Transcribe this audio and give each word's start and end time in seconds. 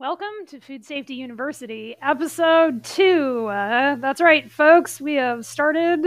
Welcome 0.00 0.46
to 0.48 0.58
Food 0.58 0.84
Safety 0.84 1.14
University, 1.14 1.94
episode 2.02 2.82
two. 2.82 3.46
Uh, 3.46 3.94
that's 3.94 4.20
right, 4.20 4.50
folks. 4.50 5.00
We 5.00 5.14
have 5.14 5.46
started 5.46 6.04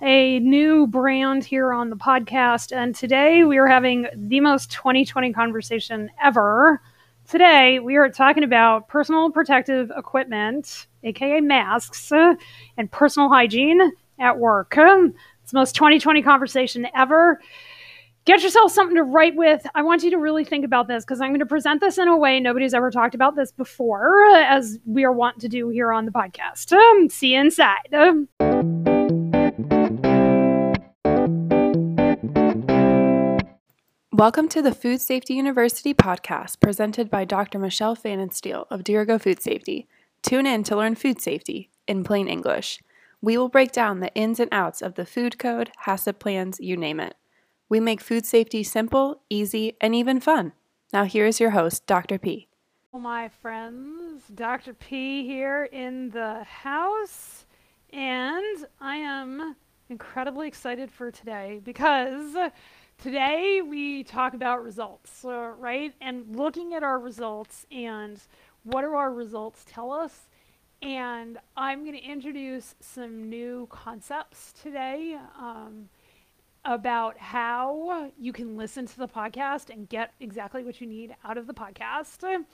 a 0.00 0.38
new 0.38 0.86
brand 0.86 1.44
here 1.44 1.70
on 1.70 1.90
the 1.90 1.96
podcast, 1.96 2.74
and 2.74 2.94
today 2.94 3.44
we 3.44 3.58
are 3.58 3.66
having 3.66 4.06
the 4.16 4.40
most 4.40 4.70
2020 4.72 5.34
conversation 5.34 6.10
ever. 6.20 6.80
Today 7.28 7.78
we 7.78 7.96
are 7.96 8.08
talking 8.08 8.42
about 8.42 8.88
personal 8.88 9.30
protective 9.30 9.92
equipment, 9.94 10.86
aka 11.04 11.42
masks, 11.42 12.10
and 12.12 12.90
personal 12.90 13.28
hygiene 13.28 13.92
at 14.18 14.38
work. 14.38 14.72
It's 14.78 15.52
the 15.52 15.58
most 15.58 15.74
2020 15.74 16.22
conversation 16.22 16.88
ever 16.94 17.38
get 18.30 18.44
yourself 18.44 18.70
something 18.70 18.94
to 18.94 19.02
write 19.02 19.34
with. 19.34 19.66
I 19.74 19.82
want 19.82 20.04
you 20.04 20.10
to 20.12 20.16
really 20.16 20.44
think 20.44 20.64
about 20.64 20.86
this 20.86 21.04
because 21.04 21.20
I'm 21.20 21.30
going 21.30 21.40
to 21.40 21.46
present 21.46 21.80
this 21.80 21.98
in 21.98 22.06
a 22.06 22.16
way 22.16 22.38
nobody's 22.38 22.72
ever 22.74 22.88
talked 22.88 23.16
about 23.16 23.34
this 23.34 23.50
before, 23.50 24.24
as 24.36 24.78
we 24.86 25.02
are 25.02 25.10
wont 25.10 25.40
to 25.40 25.48
do 25.48 25.68
here 25.70 25.90
on 25.90 26.04
the 26.04 26.12
podcast. 26.12 26.72
Um, 26.72 27.08
see 27.08 27.34
you 27.34 27.40
inside. 27.40 27.92
Um, 27.92 28.28
Welcome 34.12 34.48
to 34.50 34.62
the 34.62 34.76
Food 34.76 35.00
Safety 35.00 35.34
University 35.34 35.92
podcast 35.92 36.60
presented 36.60 37.10
by 37.10 37.24
Dr. 37.24 37.58
Michelle 37.58 37.96
Pfannenstiel 37.96 38.66
of 38.70 38.84
Dirigo 38.84 39.20
Food 39.20 39.42
Safety. 39.42 39.88
Tune 40.22 40.46
in 40.46 40.62
to 40.62 40.76
learn 40.76 40.94
food 40.94 41.20
safety 41.20 41.68
in 41.88 42.04
plain 42.04 42.28
English. 42.28 42.78
We 43.20 43.36
will 43.36 43.48
break 43.48 43.72
down 43.72 43.98
the 43.98 44.14
ins 44.14 44.38
and 44.38 44.50
outs 44.52 44.82
of 44.82 44.94
the 44.94 45.04
food 45.04 45.36
code, 45.40 45.72
HACCP 45.84 46.20
plans, 46.20 46.60
you 46.60 46.76
name 46.76 47.00
it. 47.00 47.16
We 47.70 47.78
make 47.78 48.00
food 48.00 48.26
safety 48.26 48.64
simple, 48.64 49.20
easy, 49.30 49.76
and 49.80 49.94
even 49.94 50.18
fun. 50.18 50.54
Now, 50.92 51.04
here 51.04 51.24
is 51.24 51.38
your 51.38 51.50
host, 51.50 51.86
Dr. 51.86 52.18
P. 52.18 52.48
My 52.92 53.28
friends, 53.28 54.24
Dr. 54.34 54.74
P 54.74 55.24
here 55.24 55.68
in 55.70 56.10
the 56.10 56.42
house, 56.42 57.46
and 57.92 58.66
I 58.80 58.96
am 58.96 59.54
incredibly 59.88 60.48
excited 60.48 60.90
for 60.90 61.12
today 61.12 61.60
because 61.62 62.34
today 62.98 63.62
we 63.64 64.02
talk 64.02 64.34
about 64.34 64.64
results, 64.64 65.24
uh, 65.24 65.52
right? 65.56 65.94
And 66.00 66.34
looking 66.34 66.74
at 66.74 66.82
our 66.82 66.98
results 66.98 67.66
and 67.70 68.20
what 68.64 68.82
do 68.82 68.94
our 68.94 69.12
results 69.12 69.64
tell 69.64 69.92
us? 69.92 70.26
And 70.82 71.38
I'm 71.56 71.84
going 71.84 71.96
to 71.96 72.04
introduce 72.04 72.74
some 72.80 73.30
new 73.30 73.68
concepts 73.70 74.52
today. 74.60 75.16
Um, 75.38 75.88
about 76.64 77.16
how 77.18 78.10
you 78.18 78.32
can 78.32 78.56
listen 78.56 78.86
to 78.86 78.98
the 78.98 79.08
podcast 79.08 79.70
and 79.70 79.88
get 79.88 80.12
exactly 80.20 80.62
what 80.62 80.80
you 80.80 80.86
need 80.86 81.14
out 81.24 81.38
of 81.38 81.46
the 81.46 81.54
podcast 81.54 82.44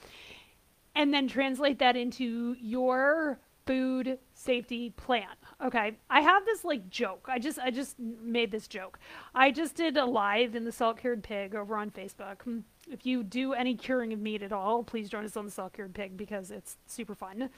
and 0.95 1.13
then 1.13 1.29
translate 1.29 1.79
that 1.79 1.97
into 1.97 2.57
your 2.61 3.39
food 3.67 4.19
safety 4.33 4.91
plan. 4.91 5.27
Okay. 5.63 5.97
I 6.09 6.21
have 6.21 6.45
this 6.47 6.65
like 6.65 6.89
joke. 6.89 7.27
I 7.29 7.39
just 7.39 7.59
I 7.59 7.71
just 7.71 7.99
made 7.99 8.51
this 8.51 8.69
joke. 8.69 8.99
I 9.35 9.51
just 9.51 9.75
did 9.75 9.97
a 9.97 10.05
live 10.05 10.55
in 10.55 10.65
the 10.65 10.73
salt 10.73 10.99
cured 10.99 11.23
pig 11.23 11.55
over 11.55 11.77
on 11.77 11.91
Facebook. 11.91 12.63
If 12.89 13.05
you 13.05 13.25
do 13.25 13.53
any 13.53 13.75
curing 13.75 14.13
of 14.13 14.21
meat 14.21 14.43
at 14.43 14.53
all, 14.53 14.85
please 14.85 15.09
join 15.09 15.25
us 15.25 15.37
on 15.37 15.45
the 15.45 15.51
salt 15.51 15.73
cured 15.73 15.95
pig 15.95 16.17
because 16.17 16.51
it's 16.51 16.77
super 16.87 17.15
fun. 17.15 17.51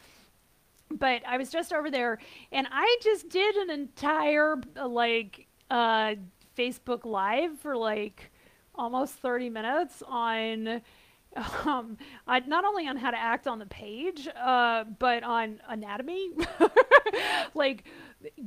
But 0.91 1.23
I 1.27 1.37
was 1.37 1.51
just 1.51 1.73
over 1.73 1.91
there 1.91 2.19
and 2.51 2.67
I 2.71 2.97
just 3.03 3.29
did 3.29 3.55
an 3.57 3.71
entire 3.71 4.57
like 4.83 5.47
uh 5.71 6.15
Facebook 6.59 7.05
Live 7.05 7.59
for 7.59 7.77
like 7.77 8.33
almost 8.75 9.15
30 9.15 9.51
minutes 9.51 10.03
on 10.07 10.83
um, 11.67 11.99
I, 12.27 12.41
not 12.41 12.65
only 12.65 12.89
on 12.89 12.97
how 12.97 13.11
to 13.11 13.19
act 13.19 13.47
on 13.47 13.59
the 13.59 13.67
page, 13.67 14.29
uh, 14.29 14.85
but 14.99 15.23
on 15.23 15.61
anatomy, 15.69 16.31
like 17.55 17.85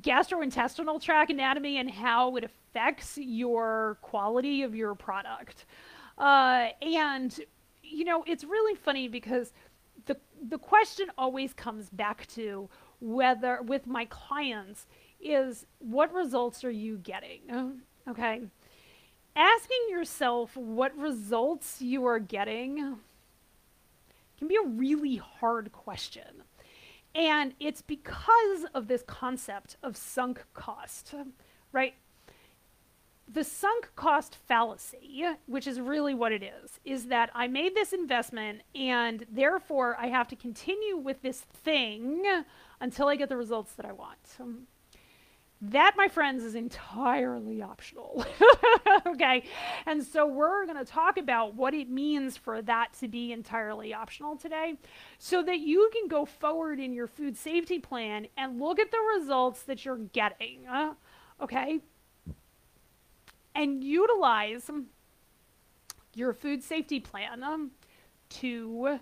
gastrointestinal 0.01 1.01
tract 1.01 1.31
anatomy 1.31 1.77
and 1.77 1.89
how 1.89 2.35
it 2.35 2.43
affects 2.43 3.17
your 3.17 3.97
quality 4.01 4.63
of 4.63 4.75
your 4.75 4.95
product. 4.95 5.65
Uh, 6.17 6.69
and 6.81 7.39
you 7.83 8.03
know, 8.03 8.23
it's 8.27 8.43
really 8.43 8.75
funny 8.75 9.07
because 9.07 9.53
the 10.05 10.17
the 10.49 10.57
question 10.57 11.07
always 11.17 11.53
comes 11.53 11.89
back 11.89 12.25
to 12.27 12.69
whether 12.99 13.61
with 13.61 13.87
my 13.87 14.05
clients 14.05 14.87
is 15.19 15.65
what 15.79 16.13
results 16.13 16.63
are 16.63 16.71
you 16.71 16.97
getting? 16.97 17.81
Okay. 18.07 18.41
Asking 19.35 19.79
yourself 19.89 20.57
what 20.57 20.97
results 20.97 21.81
you 21.81 22.05
are 22.05 22.19
getting 22.19 22.97
can 24.37 24.47
be 24.47 24.57
a 24.57 24.67
really 24.67 25.17
hard 25.17 25.71
question. 25.71 26.43
And 27.13 27.53
it's 27.59 27.81
because 27.81 28.65
of 28.73 28.87
this 28.87 29.03
concept 29.03 29.77
of 29.83 29.95
sunk 29.95 30.43
cost, 30.53 31.13
right? 31.71 31.93
The 33.27 33.43
sunk 33.43 33.91
cost 33.95 34.35
fallacy, 34.35 35.25
which 35.45 35.67
is 35.67 35.79
really 35.79 36.13
what 36.13 36.31
it 36.31 36.43
is, 36.43 36.79
is 36.83 37.05
that 37.05 37.29
I 37.33 37.47
made 37.47 37.75
this 37.75 37.93
investment 37.93 38.61
and 38.75 39.25
therefore 39.31 39.95
I 39.99 40.07
have 40.07 40.27
to 40.29 40.35
continue 40.35 40.97
with 40.97 41.21
this 41.21 41.39
thing 41.39 42.23
until 42.81 43.07
I 43.07 43.15
get 43.15 43.29
the 43.29 43.37
results 43.37 43.73
that 43.73 43.85
I 43.85 43.93
want. 43.93 44.17
That, 45.63 45.93
my 45.95 46.07
friends, 46.07 46.43
is 46.43 46.55
entirely 46.55 47.61
optional. 47.61 48.25
okay. 49.05 49.43
And 49.85 50.03
so 50.03 50.25
we're 50.25 50.65
going 50.65 50.83
to 50.83 50.91
talk 50.91 51.17
about 51.17 51.53
what 51.53 51.75
it 51.75 51.87
means 51.87 52.35
for 52.35 52.63
that 52.63 52.93
to 52.99 53.07
be 53.07 53.31
entirely 53.31 53.93
optional 53.93 54.35
today 54.35 54.73
so 55.19 55.43
that 55.43 55.59
you 55.59 55.91
can 55.93 56.07
go 56.07 56.25
forward 56.25 56.79
in 56.79 56.93
your 56.93 57.05
food 57.05 57.37
safety 57.37 57.77
plan 57.77 58.25
and 58.35 58.59
look 58.59 58.79
at 58.79 58.89
the 58.89 58.97
results 59.19 59.61
that 59.63 59.85
you're 59.85 59.97
getting. 59.97 60.67
Uh, 60.67 60.93
okay. 61.39 61.79
And 63.53 63.83
utilize 63.83 64.67
your 66.15 66.33
food 66.33 66.63
safety 66.63 66.99
plan 66.99 67.43
um, 67.43 67.69
to 68.29 68.99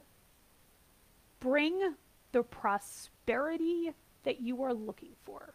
bring 1.40 1.96
the 2.34 2.44
prosperity 2.44 3.94
that 4.24 4.42
you 4.42 4.62
are 4.64 4.74
looking 4.74 5.12
for. 5.24 5.54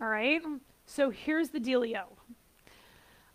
All 0.00 0.08
right. 0.08 0.42
So 0.84 1.10
here's 1.10 1.50
the 1.50 1.60
dealio. 1.60 2.04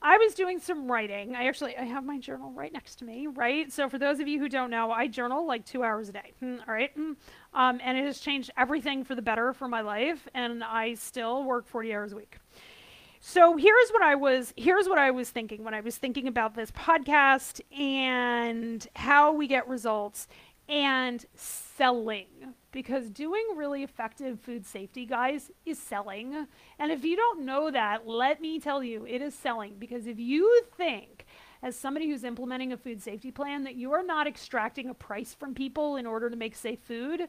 I 0.03 0.17
was 0.17 0.33
doing 0.33 0.59
some 0.59 0.91
writing. 0.91 1.35
I 1.35 1.45
actually 1.47 1.77
I 1.77 1.83
have 1.83 2.03
my 2.03 2.17
journal 2.17 2.51
right 2.53 2.73
next 2.73 2.95
to 2.97 3.05
me, 3.05 3.27
right? 3.27 3.71
So 3.71 3.87
for 3.87 3.99
those 3.99 4.19
of 4.19 4.27
you 4.27 4.39
who 4.39 4.49
don't 4.49 4.71
know, 4.71 4.91
I 4.91 5.07
journal 5.07 5.45
like 5.45 5.63
two 5.63 5.83
hours 5.83 6.09
a 6.09 6.13
day. 6.13 6.33
Hmm, 6.39 6.55
all 6.67 6.73
right, 6.73 6.91
um, 6.97 7.17
and 7.83 7.97
it 7.97 8.05
has 8.05 8.19
changed 8.19 8.49
everything 8.57 9.03
for 9.03 9.13
the 9.13 9.21
better 9.21 9.53
for 9.53 9.67
my 9.67 9.81
life, 9.81 10.27
and 10.33 10.63
I 10.63 10.95
still 10.95 11.43
work 11.43 11.67
40 11.67 11.93
hours 11.93 12.13
a 12.13 12.15
week. 12.15 12.37
So 13.19 13.55
here's 13.55 13.89
what 13.91 14.01
I 14.01 14.15
was 14.15 14.51
here's 14.57 14.89
what 14.89 14.97
I 14.97 15.11
was 15.11 15.29
thinking 15.29 15.63
when 15.63 15.75
I 15.75 15.81
was 15.81 15.97
thinking 15.97 16.27
about 16.27 16.55
this 16.55 16.71
podcast 16.71 17.61
and 17.77 18.87
how 18.95 19.33
we 19.33 19.45
get 19.45 19.67
results 19.67 20.27
and 20.71 21.25
selling 21.35 22.27
because 22.71 23.09
doing 23.09 23.43
really 23.55 23.83
effective 23.83 24.39
food 24.39 24.65
safety, 24.65 25.05
guys, 25.05 25.51
is 25.65 25.77
selling. 25.77 26.47
And 26.79 26.91
if 26.91 27.03
you 27.03 27.17
don't 27.17 27.45
know 27.45 27.69
that, 27.69 28.07
let 28.07 28.39
me 28.39 28.57
tell 28.57 28.81
you, 28.81 29.05
it 29.05 29.21
is 29.21 29.35
selling 29.35 29.75
because 29.77 30.07
if 30.07 30.17
you 30.17 30.63
think, 30.77 31.25
as 31.61 31.75
somebody 31.75 32.09
who's 32.09 32.23
implementing 32.23 32.71
a 32.71 32.77
food 32.77 33.03
safety 33.03 33.31
plan, 33.31 33.65
that 33.65 33.75
you 33.75 33.91
are 33.91 34.01
not 34.01 34.27
extracting 34.27 34.89
a 34.89 34.93
price 34.93 35.35
from 35.37 35.53
people 35.53 35.97
in 35.97 36.05
order 36.05 36.29
to 36.29 36.37
make 36.37 36.55
safe 36.55 36.79
food, 36.79 37.27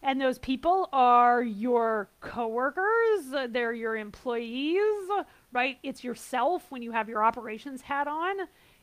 and 0.00 0.20
those 0.20 0.38
people 0.38 0.88
are 0.92 1.42
your 1.42 2.10
coworkers, 2.20 3.50
they're 3.50 3.72
your 3.72 3.96
employees, 3.96 5.08
right? 5.52 5.78
It's 5.82 6.04
yourself 6.04 6.70
when 6.70 6.82
you 6.82 6.92
have 6.92 7.08
your 7.08 7.24
operations 7.24 7.82
hat 7.82 8.06
on. 8.06 8.36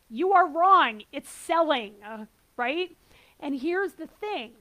You 0.10 0.34
are 0.34 0.50
wrong. 0.50 1.04
It's 1.14 1.30
selling, 1.30 1.94
right? 2.58 2.98
And 3.42 3.60
here's 3.60 3.94
the 3.94 4.08
thing 4.08 4.52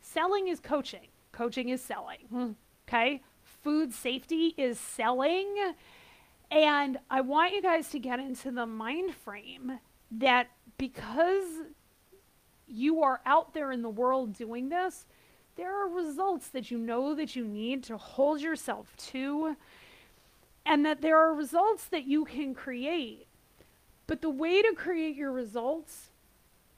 selling 0.00 0.48
is 0.48 0.60
coaching, 0.60 1.08
coaching 1.32 1.68
is 1.68 1.82
selling. 1.82 2.20
Hmm. 2.30 2.50
Okay. 2.88 3.22
Food 3.62 3.92
safety 3.92 4.54
is 4.56 4.78
selling. 4.80 5.74
And 6.50 6.98
I 7.10 7.20
want 7.20 7.52
you 7.52 7.62
guys 7.62 7.90
to 7.90 7.98
get 7.98 8.18
into 8.18 8.50
the 8.50 8.66
mind 8.66 9.14
frame 9.14 9.78
that 10.10 10.48
because 10.78 11.44
you 12.66 13.02
are 13.02 13.20
out 13.24 13.54
there 13.54 13.70
in 13.70 13.82
the 13.82 13.90
world 13.90 14.32
doing 14.32 14.68
this, 14.68 15.06
there 15.56 15.74
are 15.74 15.88
results 15.88 16.48
that 16.48 16.70
you 16.70 16.78
know 16.78 17.14
that 17.14 17.36
you 17.36 17.44
need 17.44 17.84
to 17.84 17.96
hold 17.96 18.40
yourself 18.40 18.96
to, 18.96 19.56
and 20.64 20.86
that 20.86 21.02
there 21.02 21.18
are 21.18 21.34
results 21.34 21.84
that 21.86 22.04
you 22.04 22.24
can 22.24 22.54
create. 22.54 23.26
But 24.06 24.22
the 24.22 24.30
way 24.30 24.62
to 24.62 24.72
create 24.74 25.16
your 25.16 25.32
results 25.32 26.09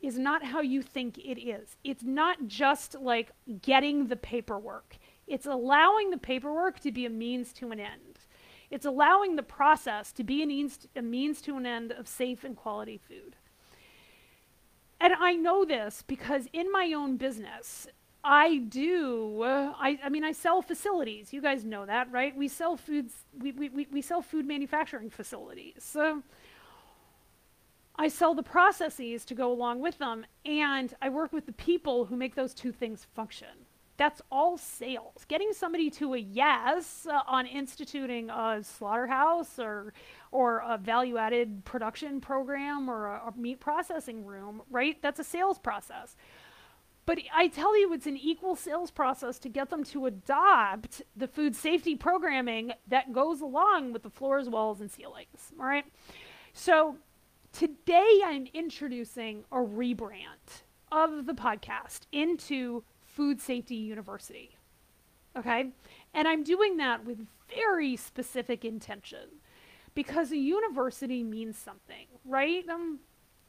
is 0.02 0.18
not 0.18 0.44
how 0.44 0.60
you 0.60 0.82
think 0.82 1.16
it 1.16 1.40
is. 1.40 1.76
It's 1.84 2.02
not 2.02 2.48
just 2.48 2.96
like 3.00 3.30
getting 3.62 4.08
the 4.08 4.16
paperwork, 4.16 4.96
it's 5.26 5.46
allowing 5.46 6.10
the 6.10 6.18
paperwork 6.18 6.80
to 6.80 6.92
be 6.92 7.06
a 7.06 7.10
means 7.10 7.52
to 7.54 7.70
an 7.70 7.80
end. 7.80 8.18
It's 8.70 8.86
allowing 8.86 9.36
the 9.36 9.42
process 9.42 10.12
to 10.12 10.24
be 10.24 10.42
a 10.42 10.46
means, 10.46 10.88
a 10.96 11.02
means 11.02 11.42
to 11.42 11.56
an 11.56 11.66
end 11.66 11.92
of 11.92 12.08
safe 12.08 12.42
and 12.42 12.56
quality 12.56 12.98
food. 12.98 13.36
and 15.00 15.12
I 15.14 15.34
know 15.34 15.64
this 15.64 16.02
because 16.06 16.48
in 16.52 16.70
my 16.72 16.92
own 16.92 17.16
business, 17.16 17.86
I 18.24 18.58
do. 18.58 19.42
I, 19.44 19.98
I 20.02 20.08
mean, 20.08 20.24
I 20.24 20.32
sell 20.32 20.62
facilities. 20.62 21.32
You 21.32 21.42
guys 21.42 21.64
know 21.64 21.86
that, 21.86 22.10
right? 22.12 22.36
We 22.36 22.48
sell 22.48 22.76
foods. 22.76 23.12
We, 23.38 23.52
we, 23.52 23.68
we, 23.68 23.88
we 23.90 24.00
sell 24.02 24.22
food 24.22 24.46
manufacturing 24.46 25.10
facilities. 25.10 25.82
So 25.82 26.22
I 27.96 28.08
sell 28.08 28.34
the 28.34 28.42
processes 28.42 29.24
to 29.26 29.34
go 29.34 29.52
along 29.52 29.80
with 29.80 29.98
them, 29.98 30.24
and 30.44 30.94
I 31.02 31.08
work 31.08 31.32
with 31.32 31.46
the 31.46 31.52
people 31.52 32.06
who 32.06 32.16
make 32.16 32.34
those 32.34 32.54
two 32.54 32.72
things 32.72 33.06
function. 33.14 33.66
That's 33.98 34.22
all 34.32 34.56
sales. 34.56 35.24
Getting 35.28 35.52
somebody 35.52 35.90
to 35.90 36.14
a 36.14 36.18
yes 36.18 37.06
uh, 37.08 37.20
on 37.28 37.46
instituting 37.46 38.30
a 38.30 38.60
slaughterhouse 38.62 39.58
or 39.58 39.92
or 40.30 40.62
a 40.66 40.78
value-added 40.78 41.64
production 41.66 42.20
program 42.20 42.88
or 42.90 43.06
a, 43.06 43.28
a 43.28 43.38
meat 43.38 43.60
processing 43.60 44.24
room, 44.24 44.62
right? 44.70 44.96
That's 45.02 45.20
a 45.20 45.24
sales 45.24 45.58
process. 45.58 46.16
But 47.04 47.18
I 47.34 47.48
tell 47.48 47.78
you, 47.78 47.92
it's 47.92 48.06
an 48.06 48.16
equal 48.16 48.56
sales 48.56 48.90
process 48.90 49.38
to 49.40 49.48
get 49.48 49.70
them 49.70 49.84
to 49.84 50.06
adopt 50.06 51.02
the 51.14 51.28
food 51.28 51.54
safety 51.54 51.96
programming 51.96 52.72
that 52.88 53.12
goes 53.12 53.40
along 53.40 53.92
with 53.92 54.04
the 54.04 54.10
floors, 54.10 54.48
walls, 54.48 54.80
and 54.80 54.90
ceilings. 54.90 55.52
All 55.60 55.66
right. 55.66 55.84
So 56.54 56.96
Today, 57.52 58.20
I'm 58.24 58.48
introducing 58.54 59.44
a 59.52 59.56
rebrand 59.56 60.62
of 60.90 61.26
the 61.26 61.34
podcast 61.34 62.00
into 62.10 62.82
Food 63.04 63.42
Safety 63.42 63.74
University. 63.74 64.56
Okay? 65.36 65.68
And 66.14 66.26
I'm 66.26 66.44
doing 66.44 66.78
that 66.78 67.04
with 67.04 67.26
very 67.54 67.94
specific 67.96 68.64
intention 68.64 69.28
because 69.94 70.32
a 70.32 70.38
university 70.38 71.22
means 71.22 71.58
something, 71.58 72.06
right? 72.24 72.66
Um, 72.70 73.00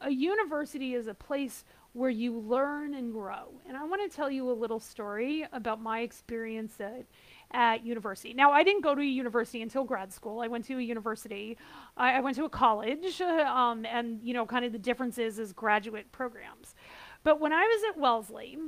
a 0.02 0.10
university 0.10 0.94
is 0.94 1.06
a 1.06 1.14
place 1.14 1.64
where 1.94 2.10
you 2.10 2.38
learn 2.38 2.92
and 2.92 3.10
grow. 3.10 3.54
And 3.66 3.74
I 3.74 3.84
want 3.84 4.08
to 4.08 4.14
tell 4.14 4.30
you 4.30 4.50
a 4.50 4.52
little 4.52 4.80
story 4.80 5.46
about 5.50 5.80
my 5.80 6.00
experience 6.00 6.78
at 6.78 7.06
at 7.50 7.84
university. 7.84 8.34
Now, 8.34 8.52
I 8.52 8.62
didn't 8.62 8.82
go 8.82 8.94
to 8.94 9.00
a 9.00 9.04
university 9.04 9.62
until 9.62 9.84
grad 9.84 10.12
school. 10.12 10.40
I 10.40 10.48
went 10.48 10.64
to 10.66 10.78
a 10.78 10.82
university. 10.82 11.56
I, 11.96 12.14
I 12.14 12.20
went 12.20 12.36
to 12.36 12.44
a 12.44 12.48
college, 12.48 13.20
um, 13.20 13.86
and 13.86 14.20
you 14.22 14.34
know, 14.34 14.46
kind 14.46 14.64
of 14.64 14.72
the 14.72 14.78
differences 14.78 15.38
is 15.38 15.52
graduate 15.52 16.12
programs. 16.12 16.74
But 17.22 17.40
when 17.40 17.52
I 17.52 17.62
was 17.62 17.82
at 17.90 18.00
Wellesley, 18.00 18.58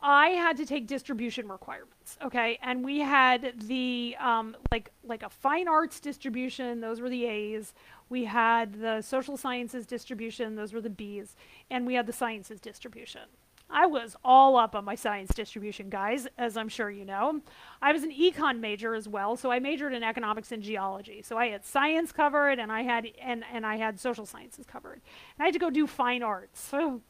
I 0.00 0.28
had 0.28 0.56
to 0.58 0.66
take 0.66 0.86
distribution 0.86 1.48
requirements, 1.48 2.18
okay, 2.22 2.58
and 2.62 2.84
we 2.84 3.00
had 3.00 3.54
the 3.60 4.14
um, 4.20 4.56
like 4.70 4.90
like 5.02 5.22
a 5.22 5.30
fine 5.30 5.68
arts 5.68 6.00
distribution; 6.00 6.80
those 6.80 7.00
were 7.00 7.08
the 7.08 7.24
A's. 7.24 7.72
We 8.08 8.24
had 8.24 8.80
the 8.80 9.00
social 9.00 9.36
sciences 9.36 9.86
distribution; 9.86 10.54
those 10.54 10.72
were 10.72 10.82
the 10.82 10.90
B's, 10.90 11.34
and 11.70 11.86
we 11.86 11.94
had 11.94 12.06
the 12.06 12.12
sciences 12.12 12.60
distribution. 12.60 13.22
I 13.68 13.86
was 13.86 14.16
all 14.24 14.56
up 14.56 14.74
on 14.76 14.84
my 14.84 14.94
science 14.94 15.34
distribution, 15.34 15.90
guys, 15.90 16.28
as 16.38 16.56
I'm 16.56 16.68
sure 16.68 16.88
you 16.88 17.04
know. 17.04 17.40
I 17.82 17.92
was 17.92 18.04
an 18.04 18.12
econ 18.12 18.60
major 18.60 18.94
as 18.94 19.08
well, 19.08 19.36
so 19.36 19.50
I 19.50 19.58
majored 19.58 19.92
in 19.92 20.02
economics 20.02 20.52
and 20.52 20.62
geology. 20.62 21.20
So 21.22 21.36
I 21.36 21.48
had 21.48 21.64
science 21.64 22.12
covered 22.12 22.58
and 22.58 22.70
I 22.70 22.82
had 22.82 23.08
and, 23.20 23.44
and 23.52 23.66
I 23.66 23.76
had 23.76 23.98
social 23.98 24.24
sciences 24.24 24.66
covered. 24.66 25.00
And 25.36 25.42
I 25.42 25.44
had 25.46 25.52
to 25.54 25.58
go 25.58 25.70
do 25.70 25.86
fine 25.86 26.22
arts. 26.22 26.60
So 26.60 27.02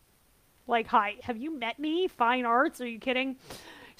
like, 0.66 0.88
hi, 0.88 1.16
have 1.22 1.36
you 1.36 1.56
met 1.56 1.78
me? 1.78 2.08
Fine 2.08 2.44
arts? 2.44 2.80
Are 2.80 2.88
you 2.88 2.98
kidding? 2.98 3.36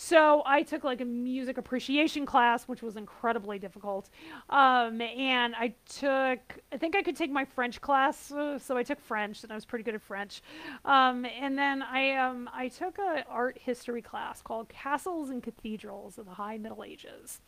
So 0.02 0.43
I 0.47 0.62
took 0.62 0.82
like 0.82 1.02
a 1.02 1.05
music 1.05 1.58
appreciation 1.58 2.25
class, 2.25 2.64
which 2.64 2.81
was 2.81 2.97
incredibly 2.97 3.58
difficult. 3.58 4.08
Um, 4.49 5.02
and 5.02 5.55
I 5.55 5.75
took, 5.87 6.41
I 6.73 6.79
think 6.79 6.97
I 6.97 7.02
could 7.02 7.17
take 7.17 7.31
my 7.31 7.44
French 7.44 7.82
class, 7.82 8.32
uh, 8.32 8.58
so 8.58 8.79
I 8.79 8.82
took 8.82 8.99
French, 8.99 9.43
and 9.43 9.52
I 9.52 9.55
was 9.55 9.67
pretty 9.67 9.85
good 9.85 9.94
at 9.94 10.00
French. 10.00 10.41
Um, 10.87 11.26
and 11.26 11.56
then 11.56 11.82
I, 11.82 12.14
um, 12.14 12.49
I 12.50 12.69
took 12.69 12.99
an 12.99 13.25
art 13.29 13.58
history 13.61 14.00
class 14.00 14.41
called 14.41 14.70
Castles 14.70 15.29
and 15.29 15.43
Cathedrals 15.43 16.17
of 16.17 16.25
the 16.25 16.32
High 16.32 16.56
Middle 16.56 16.82
Ages. 16.82 17.43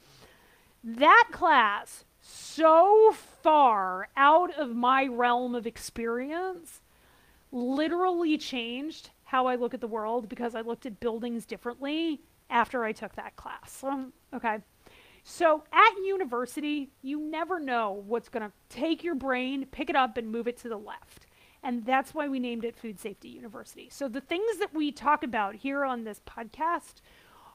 That 0.84 1.28
class, 1.32 2.04
so 2.20 3.14
far 3.42 4.08
out 4.14 4.54
of 4.58 4.76
my 4.76 5.06
realm 5.06 5.54
of 5.54 5.66
experience, 5.66 6.82
literally 7.50 8.36
changed 8.36 9.08
how 9.24 9.46
I 9.46 9.54
look 9.54 9.72
at 9.72 9.80
the 9.80 9.86
world 9.86 10.28
because 10.28 10.54
I 10.54 10.60
looked 10.60 10.84
at 10.84 11.00
buildings 11.00 11.46
differently 11.46 12.20
after 12.52 12.84
I 12.84 12.92
took 12.92 13.16
that 13.16 13.34
class. 13.34 13.82
Um, 13.82 14.12
okay. 14.32 14.58
So 15.24 15.64
at 15.72 16.04
university, 16.04 16.90
you 17.00 17.20
never 17.20 17.58
know 17.58 18.02
what's 18.06 18.28
going 18.28 18.44
to 18.44 18.52
take 18.68 19.02
your 19.02 19.14
brain, 19.14 19.66
pick 19.70 19.88
it 19.88 19.96
up, 19.96 20.16
and 20.16 20.30
move 20.30 20.46
it 20.46 20.58
to 20.58 20.68
the 20.68 20.76
left. 20.76 21.26
And 21.62 21.84
that's 21.86 22.12
why 22.12 22.28
we 22.28 22.40
named 22.40 22.64
it 22.64 22.76
Food 22.76 22.98
Safety 22.98 23.28
University. 23.28 23.88
So 23.90 24.08
the 24.08 24.20
things 24.20 24.58
that 24.58 24.74
we 24.74 24.90
talk 24.90 25.22
about 25.22 25.54
here 25.56 25.84
on 25.84 26.04
this 26.04 26.20
podcast 26.26 27.00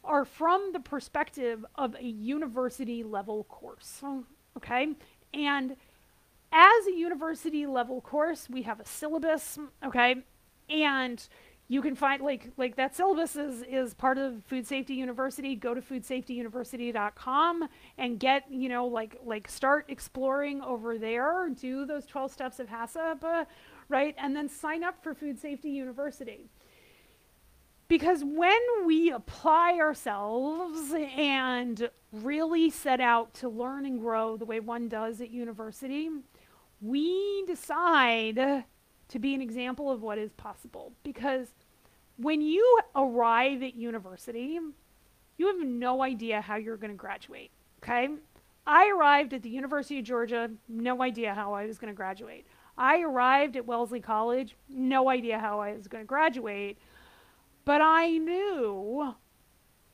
are 0.03 0.23
from 0.23 0.71
the 0.71 0.79
perspective 0.79 1.65
of 1.75 1.95
a 1.95 2.05
university 2.05 3.03
level 3.03 3.43
course. 3.43 4.01
Okay. 4.55 4.93
And 5.33 5.75
as 6.53 6.87
a 6.87 6.93
university 6.93 7.65
level 7.65 7.99
course, 7.99 8.49
we 8.49 8.61
have 8.61 8.79
a 8.79 8.85
syllabus. 8.85 9.59
Okay. 9.85 10.23
And 10.69 11.27
you 11.69 11.81
can 11.81 11.95
find 11.95 12.21
like 12.21 12.51
like 12.57 12.75
that 12.77 12.95
syllabus 12.95 13.35
is 13.35 13.61
is 13.63 13.93
part 13.93 14.17
of 14.17 14.43
food 14.45 14.65
safety 14.65 14.93
university. 14.93 15.55
Go 15.55 15.73
to 15.73 15.81
foodsafetyuniversity.com 15.81 17.67
and 17.97 18.19
get 18.19 18.45
you 18.49 18.69
know 18.69 18.87
like 18.87 19.17
like 19.25 19.49
start 19.49 19.85
exploring 19.89 20.61
over 20.61 20.97
there. 20.97 21.49
Do 21.49 21.85
those 21.85 22.05
12 22.05 22.31
steps 22.31 22.59
of 22.59 22.69
uh, 23.23 23.45
right? 23.89 24.15
And 24.17 24.35
then 24.35 24.47
sign 24.47 24.83
up 24.83 25.03
for 25.03 25.13
food 25.13 25.39
safety 25.39 25.69
university. 25.69 26.49
Because 27.89 28.21
when 28.23 28.59
we 28.85 29.11
apply 29.11 29.79
ourselves 29.79 30.93
and 30.93 31.89
really 32.11 32.69
set 32.69 32.99
out 32.99 33.33
to 33.35 33.47
learn 33.47 33.85
and 33.85 33.99
grow 33.99 34.35
the 34.35 34.45
way 34.45 34.59
one 34.59 34.89
does 34.89 35.21
at 35.21 35.31
university 35.31 36.09
we 36.81 37.43
decide 37.47 38.65
to 39.09 39.19
be 39.19 39.33
an 39.33 39.41
example 39.41 39.91
of 39.91 40.01
what 40.01 40.17
is 40.17 40.31
possible 40.33 40.91
because 41.03 41.47
when 42.17 42.41
you 42.41 42.79
arrive 42.95 43.63
at 43.63 43.75
university, 43.75 44.59
you 45.37 45.47
have 45.47 45.65
no 45.65 46.01
idea 46.01 46.41
how 46.41 46.55
you're 46.55 46.77
going 46.77 46.91
to 46.91 46.97
graduate. 46.97 47.51
Okay? 47.83 48.09
I 48.65 48.89
arrived 48.89 49.33
at 49.33 49.43
the 49.43 49.49
University 49.49 49.99
of 49.99 50.05
Georgia, 50.05 50.51
no 50.67 51.01
idea 51.01 51.33
how 51.33 51.53
I 51.53 51.65
was 51.65 51.77
going 51.77 51.93
to 51.93 51.95
graduate. 51.95 52.45
I 52.77 53.01
arrived 53.01 53.55
at 53.55 53.65
Wellesley 53.65 54.01
College, 54.01 54.55
no 54.67 55.09
idea 55.09 55.39
how 55.39 55.59
I 55.59 55.73
was 55.73 55.87
going 55.87 56.03
to 56.03 56.07
graduate, 56.07 56.77
but 57.65 57.81
I 57.81 58.17
knew 58.17 59.15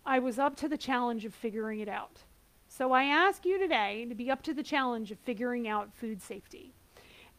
I 0.05 0.19
was 0.19 0.39
up 0.39 0.55
to 0.57 0.67
the 0.67 0.77
challenge 0.77 1.23
of 1.23 1.33
figuring 1.33 1.79
it 1.79 1.87
out. 1.87 2.23
So 2.67 2.91
I 2.91 3.03
ask 3.03 3.45
you 3.45 3.59
today 3.59 4.05
to 4.09 4.15
be 4.15 4.31
up 4.31 4.41
to 4.43 4.53
the 4.53 4.63
challenge 4.63 5.11
of 5.11 5.19
figuring 5.19 5.67
out 5.67 5.93
food 5.93 6.21
safety 6.21 6.73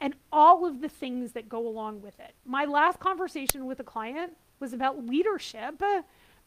and 0.00 0.14
all 0.32 0.66
of 0.66 0.80
the 0.80 0.88
things 0.88 1.32
that 1.32 1.48
go 1.48 1.66
along 1.66 2.02
with 2.02 2.18
it. 2.20 2.34
My 2.44 2.64
last 2.64 3.00
conversation 3.00 3.66
with 3.66 3.80
a 3.80 3.84
client 3.84 4.36
was 4.60 4.72
about 4.72 5.06
leadership 5.06 5.82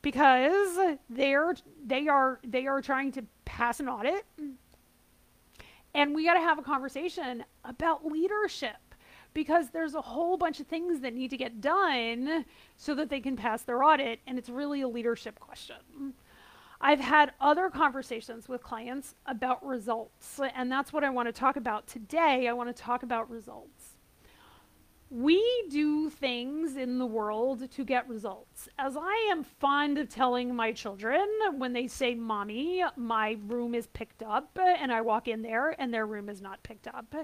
because 0.01 0.97
they're 1.09 1.55
they 1.85 2.07
are 2.07 2.39
they 2.43 2.67
are 2.67 2.81
trying 2.81 3.11
to 3.11 3.23
pass 3.45 3.79
an 3.79 3.89
audit 3.89 4.25
and 5.93 6.13
we 6.13 6.25
got 6.25 6.35
to 6.35 6.39
have 6.39 6.59
a 6.59 6.63
conversation 6.63 7.43
about 7.63 8.05
leadership 8.05 8.75
because 9.33 9.69
there's 9.69 9.95
a 9.95 10.01
whole 10.01 10.37
bunch 10.37 10.59
of 10.59 10.67
things 10.67 10.99
that 11.01 11.13
need 11.13 11.29
to 11.29 11.37
get 11.37 11.61
done 11.61 12.45
so 12.75 12.95
that 12.95 13.09
they 13.09 13.19
can 13.19 13.35
pass 13.35 13.63
their 13.63 13.83
audit 13.83 14.19
and 14.27 14.37
it's 14.37 14.49
really 14.49 14.81
a 14.81 14.87
leadership 14.87 15.39
question. 15.39 16.13
I've 16.79 16.99
had 16.99 17.33
other 17.41 17.69
conversations 17.69 18.47
with 18.47 18.61
clients 18.63 19.15
about 19.25 19.65
results 19.65 20.39
and 20.55 20.71
that's 20.71 20.93
what 20.93 21.03
I 21.03 21.09
want 21.09 21.27
to 21.27 21.33
talk 21.33 21.55
about 21.55 21.87
today. 21.87 22.47
I 22.47 22.53
want 22.53 22.75
to 22.75 22.81
talk 22.81 23.03
about 23.03 23.29
results 23.29 23.97
we 25.09 25.41
do 25.69 26.09
things 26.09 26.75
in 26.75 26.99
the 26.99 27.05
world 27.05 27.71
to 27.71 27.85
get 27.85 28.09
results. 28.09 28.67
As 28.77 28.97
I 28.97 29.29
am 29.31 29.43
fond 29.43 29.97
of 29.97 30.09
telling 30.09 30.53
my 30.53 30.73
children 30.73 31.25
when 31.53 31.71
they 31.71 31.87
say, 31.87 32.13
Mommy, 32.13 32.83
my 32.97 33.37
room 33.45 33.73
is 33.73 33.87
picked 33.87 34.21
up, 34.21 34.57
and 34.59 34.91
I 34.91 34.99
walk 35.01 35.29
in 35.29 35.41
there 35.41 35.79
and 35.79 35.93
their 35.93 36.05
room 36.05 36.27
is 36.27 36.41
not 36.41 36.61
picked 36.61 36.87
up. 36.87 37.15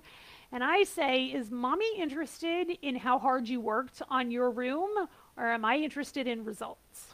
And 0.52 0.64
I 0.64 0.84
say, 0.84 1.26
Is 1.26 1.52
mommy 1.52 1.98
interested 1.98 2.78
in 2.82 2.96
how 2.96 3.20
hard 3.20 3.50
you 3.50 3.60
worked 3.60 4.02
on 4.10 4.32
your 4.32 4.50
room, 4.50 4.90
or 5.36 5.48
am 5.48 5.66
I 5.66 5.76
interested 5.78 6.26
in 6.26 6.46
results? 6.46 7.13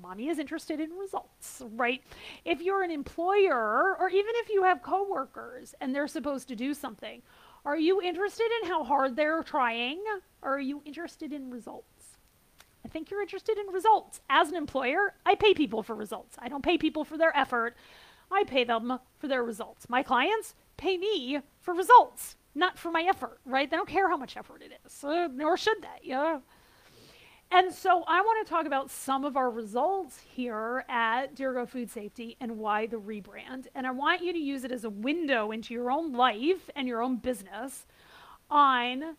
Mommy 0.00 0.28
is 0.28 0.38
interested 0.38 0.80
in 0.80 0.90
results, 0.92 1.62
right? 1.74 2.02
If 2.44 2.60
you're 2.60 2.82
an 2.82 2.90
employer, 2.90 3.96
or 3.98 4.08
even 4.08 4.32
if 4.36 4.50
you 4.50 4.62
have 4.64 4.82
coworkers 4.82 5.74
and 5.80 5.94
they're 5.94 6.08
supposed 6.08 6.48
to 6.48 6.56
do 6.56 6.74
something, 6.74 7.22
are 7.64 7.78
you 7.78 8.00
interested 8.00 8.48
in 8.62 8.68
how 8.68 8.84
hard 8.84 9.16
they're 9.16 9.42
trying? 9.42 10.02
Or 10.42 10.56
are 10.56 10.60
you 10.60 10.82
interested 10.84 11.32
in 11.32 11.50
results? 11.50 12.18
I 12.84 12.88
think 12.88 13.10
you're 13.10 13.22
interested 13.22 13.58
in 13.58 13.66
results. 13.74 14.20
As 14.30 14.48
an 14.50 14.54
employer, 14.54 15.14
I 15.24 15.34
pay 15.34 15.54
people 15.54 15.82
for 15.82 15.96
results. 15.96 16.36
I 16.38 16.48
don't 16.48 16.64
pay 16.64 16.78
people 16.78 17.04
for 17.04 17.18
their 17.18 17.36
effort. 17.36 17.76
I 18.30 18.44
pay 18.44 18.64
them 18.64 18.98
for 19.18 19.28
their 19.28 19.42
results. 19.42 19.88
My 19.88 20.02
clients 20.02 20.54
pay 20.76 20.96
me 20.96 21.40
for 21.60 21.74
results. 21.74 22.36
not 22.56 22.78
for 22.78 22.90
my 22.90 23.02
effort, 23.02 23.38
right? 23.44 23.70
They 23.70 23.76
don't 23.76 23.88
care 23.88 24.08
how 24.08 24.16
much 24.16 24.36
effort 24.36 24.62
it 24.62 24.72
is, 24.84 25.04
uh, 25.04 25.28
nor 25.32 25.56
should 25.56 25.82
they. 25.82 26.08
Yeah. 26.08 26.40
And 27.50 27.72
so 27.72 28.02
I 28.06 28.20
want 28.20 28.46
to 28.46 28.50
talk 28.50 28.66
about 28.66 28.90
some 28.90 29.24
of 29.24 29.36
our 29.36 29.50
results 29.50 30.18
here 30.18 30.84
at 30.88 31.34
Dirigo 31.36 31.68
Food 31.68 31.90
Safety 31.90 32.36
and 32.40 32.58
why 32.58 32.86
the 32.86 32.96
rebrand. 32.96 33.66
And 33.74 33.86
I 33.86 33.92
want 33.92 34.22
you 34.22 34.32
to 34.32 34.38
use 34.38 34.64
it 34.64 34.72
as 34.72 34.84
a 34.84 34.90
window 34.90 35.52
into 35.52 35.72
your 35.72 35.90
own 35.90 36.12
life 36.12 36.68
and 36.74 36.88
your 36.88 37.02
own 37.02 37.16
business 37.16 37.86
on 38.50 39.16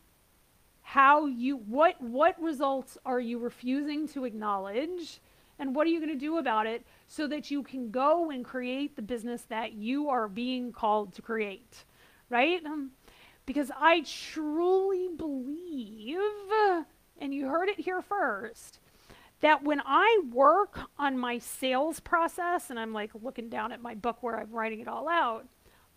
how 0.82 1.26
you 1.26 1.58
what 1.58 2.02
what 2.02 2.42
results 2.42 2.98
are 3.06 3.20
you 3.20 3.38
refusing 3.38 4.08
to 4.08 4.24
acknowledge 4.24 5.20
and 5.60 5.76
what 5.76 5.86
are 5.86 5.90
you 5.90 6.00
going 6.00 6.14
to 6.14 6.18
do 6.18 6.38
about 6.38 6.66
it 6.66 6.86
so 7.08 7.28
that 7.28 7.52
you 7.52 7.62
can 7.62 7.92
go 7.92 8.30
and 8.30 8.46
create 8.46 8.96
the 8.96 9.02
business 9.02 9.42
that 9.50 9.74
you 9.74 10.08
are 10.08 10.30
being 10.30 10.72
called 10.72 11.14
to 11.14 11.22
create 11.22 11.84
right 12.30 12.66
um, 12.66 12.92
because 13.46 13.70
i 13.78 14.02
truly 14.32 15.10
believe 15.18 16.18
and 17.20 17.34
you 17.34 17.48
heard 17.48 17.70
it 17.70 17.80
here 17.80 18.02
first 18.02 18.80
that 19.42 19.64
when 19.64 19.82
i 19.86 20.22
work 20.32 20.80
on 20.98 21.18
my 21.18 21.38
sales 21.38 22.00
process 22.00 22.70
and 22.70 22.80
i'm 22.80 22.94
like 22.94 23.12
looking 23.22 23.50
down 23.50 23.72
at 23.72 23.82
my 23.82 23.96
book 23.96 24.22
where 24.22 24.40
i'm 24.40 24.52
writing 24.52 24.80
it 24.80 24.88
all 24.88 25.08
out 25.08 25.46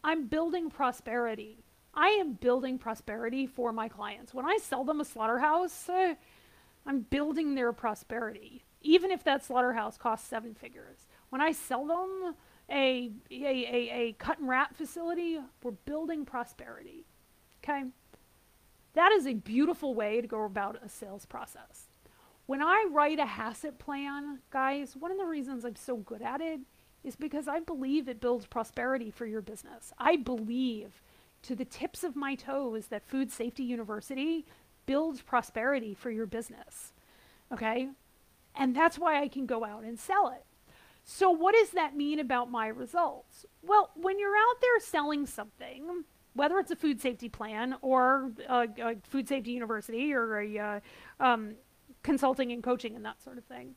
i'm 0.02 0.26
building 0.26 0.70
prosperity 0.70 1.64
I 1.94 2.08
am 2.10 2.34
building 2.34 2.78
prosperity 2.78 3.46
for 3.46 3.72
my 3.72 3.88
clients. 3.88 4.32
When 4.32 4.46
I 4.46 4.58
sell 4.62 4.84
them 4.84 5.00
a 5.00 5.04
slaughterhouse, 5.04 5.88
uh, 5.88 6.14
I'm 6.86 7.00
building 7.00 7.54
their 7.54 7.72
prosperity, 7.72 8.64
even 8.80 9.10
if 9.10 9.24
that 9.24 9.44
slaughterhouse 9.44 9.98
costs 9.98 10.28
seven 10.28 10.54
figures. 10.54 11.06
When 11.30 11.40
I 11.40 11.52
sell 11.52 11.86
them 11.86 12.34
a, 12.70 13.10
a, 13.30 13.44
a, 13.44 13.90
a 13.90 14.12
cut 14.18 14.38
and 14.38 14.48
wrap 14.48 14.76
facility, 14.76 15.38
we're 15.62 15.72
building 15.72 16.24
prosperity. 16.24 17.04
Okay? 17.62 17.84
That 18.94 19.12
is 19.12 19.26
a 19.26 19.34
beautiful 19.34 19.94
way 19.94 20.20
to 20.20 20.26
go 20.26 20.44
about 20.44 20.82
a 20.84 20.88
sales 20.88 21.26
process. 21.26 21.88
When 22.46 22.62
I 22.62 22.86
write 22.90 23.20
a 23.20 23.24
HACCP 23.24 23.78
plan, 23.78 24.40
guys, 24.50 24.96
one 24.96 25.12
of 25.12 25.18
the 25.18 25.24
reasons 25.24 25.64
I'm 25.64 25.76
so 25.76 25.98
good 25.98 26.22
at 26.22 26.40
it 26.40 26.60
is 27.04 27.16
because 27.16 27.46
I 27.46 27.60
believe 27.60 28.08
it 28.08 28.20
builds 28.20 28.46
prosperity 28.46 29.10
for 29.10 29.26
your 29.26 29.40
business. 29.40 29.92
I 29.98 30.16
believe 30.16 31.00
to 31.42 31.54
the 31.54 31.64
tips 31.64 32.04
of 32.04 32.16
my 32.16 32.34
toes 32.34 32.86
that 32.86 33.06
Food 33.06 33.30
Safety 33.30 33.62
University 33.62 34.44
builds 34.86 35.22
prosperity 35.22 35.94
for 35.94 36.10
your 36.10 36.26
business. 36.26 36.92
Okay? 37.52 37.88
And 38.54 38.74
that's 38.74 38.98
why 38.98 39.22
I 39.22 39.28
can 39.28 39.46
go 39.46 39.64
out 39.64 39.84
and 39.84 39.98
sell 39.98 40.28
it. 40.28 40.44
So, 41.04 41.30
what 41.30 41.54
does 41.54 41.70
that 41.70 41.96
mean 41.96 42.20
about 42.20 42.50
my 42.50 42.68
results? 42.68 43.46
Well, 43.62 43.90
when 43.94 44.18
you're 44.18 44.36
out 44.36 44.60
there 44.60 44.80
selling 44.80 45.26
something, 45.26 46.04
whether 46.34 46.58
it's 46.58 46.70
a 46.70 46.76
food 46.76 47.00
safety 47.00 47.28
plan 47.28 47.76
or 47.82 48.30
a, 48.48 48.66
a 48.78 48.96
food 49.08 49.28
safety 49.28 49.52
university 49.52 50.12
or 50.12 50.40
a 50.40 50.58
uh, 50.58 50.80
um, 51.20 51.54
consulting 52.02 52.52
and 52.52 52.62
coaching 52.62 52.96
and 52.96 53.04
that 53.04 53.22
sort 53.22 53.38
of 53.38 53.44
thing, 53.44 53.74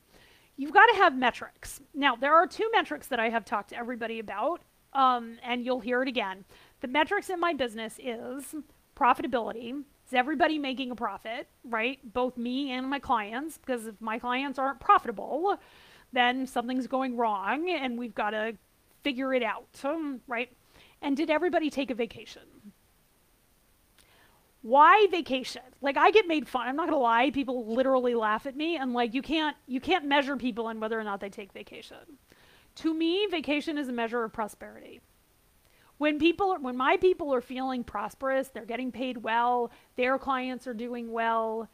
you've 0.56 0.72
got 0.72 0.86
to 0.86 0.96
have 0.96 1.16
metrics. 1.16 1.80
Now, 1.94 2.16
there 2.16 2.34
are 2.34 2.46
two 2.46 2.68
metrics 2.72 3.08
that 3.08 3.20
I 3.20 3.28
have 3.28 3.44
talked 3.44 3.70
to 3.70 3.76
everybody 3.76 4.18
about, 4.18 4.60
um, 4.92 5.38
and 5.42 5.64
you'll 5.64 5.80
hear 5.80 6.02
it 6.02 6.08
again. 6.08 6.44
The 6.80 6.88
metrics 6.88 7.30
in 7.30 7.40
my 7.40 7.52
business 7.54 7.98
is 8.02 8.54
profitability. 8.96 9.82
Is 10.06 10.12
everybody 10.12 10.58
making 10.58 10.90
a 10.90 10.94
profit, 10.94 11.48
right? 11.64 11.98
Both 12.12 12.36
me 12.36 12.70
and 12.70 12.88
my 12.88 12.98
clients, 12.98 13.58
because 13.58 13.86
if 13.86 14.00
my 14.00 14.18
clients 14.18 14.58
aren't 14.58 14.78
profitable, 14.78 15.58
then 16.12 16.46
something's 16.46 16.86
going 16.86 17.16
wrong 17.16 17.68
and 17.70 17.98
we've 17.98 18.14
got 18.14 18.30
to 18.30 18.56
figure 19.02 19.34
it 19.34 19.42
out, 19.42 19.66
right? 20.28 20.50
And 21.04 21.16
did 21.16 21.30
everybody 21.30 21.68
take 21.70 21.90
a 21.90 21.94
vacation? 21.94 22.42
Why 24.62 25.06
vacation? 25.10 25.62
Like 25.82 25.98
I 25.98 26.10
get 26.10 26.26
made 26.26 26.48
fun. 26.48 26.66
I'm 26.66 26.76
not 26.76 26.88
going 26.88 26.98
to 26.98 27.02
lie, 27.02 27.30
people 27.30 27.66
literally 27.66 28.14
laugh 28.14 28.46
at 28.46 28.56
me 28.56 28.76
and 28.78 28.94
like 28.94 29.12
you 29.12 29.20
can't 29.20 29.54
you 29.66 29.80
can't 29.80 30.06
measure 30.06 30.36
people 30.36 30.66
on 30.66 30.80
whether 30.80 30.98
or 30.98 31.04
not 31.04 31.20
they 31.20 31.28
take 31.28 31.52
vacation. 31.52 32.18
To 32.76 32.94
me, 32.94 33.26
vacation 33.30 33.76
is 33.76 33.88
a 33.88 33.92
measure 33.92 34.24
of 34.24 34.32
prosperity 34.32 35.00
when 35.98 36.18
people 36.18 36.56
when 36.60 36.76
my 36.76 36.96
people 36.96 37.32
are 37.32 37.40
feeling 37.40 37.84
prosperous 37.84 38.48
they're 38.48 38.64
getting 38.64 38.90
paid 38.90 39.18
well 39.18 39.70
their 39.96 40.18
clients 40.18 40.66
are 40.66 40.74
doing 40.74 41.12
well 41.12 41.68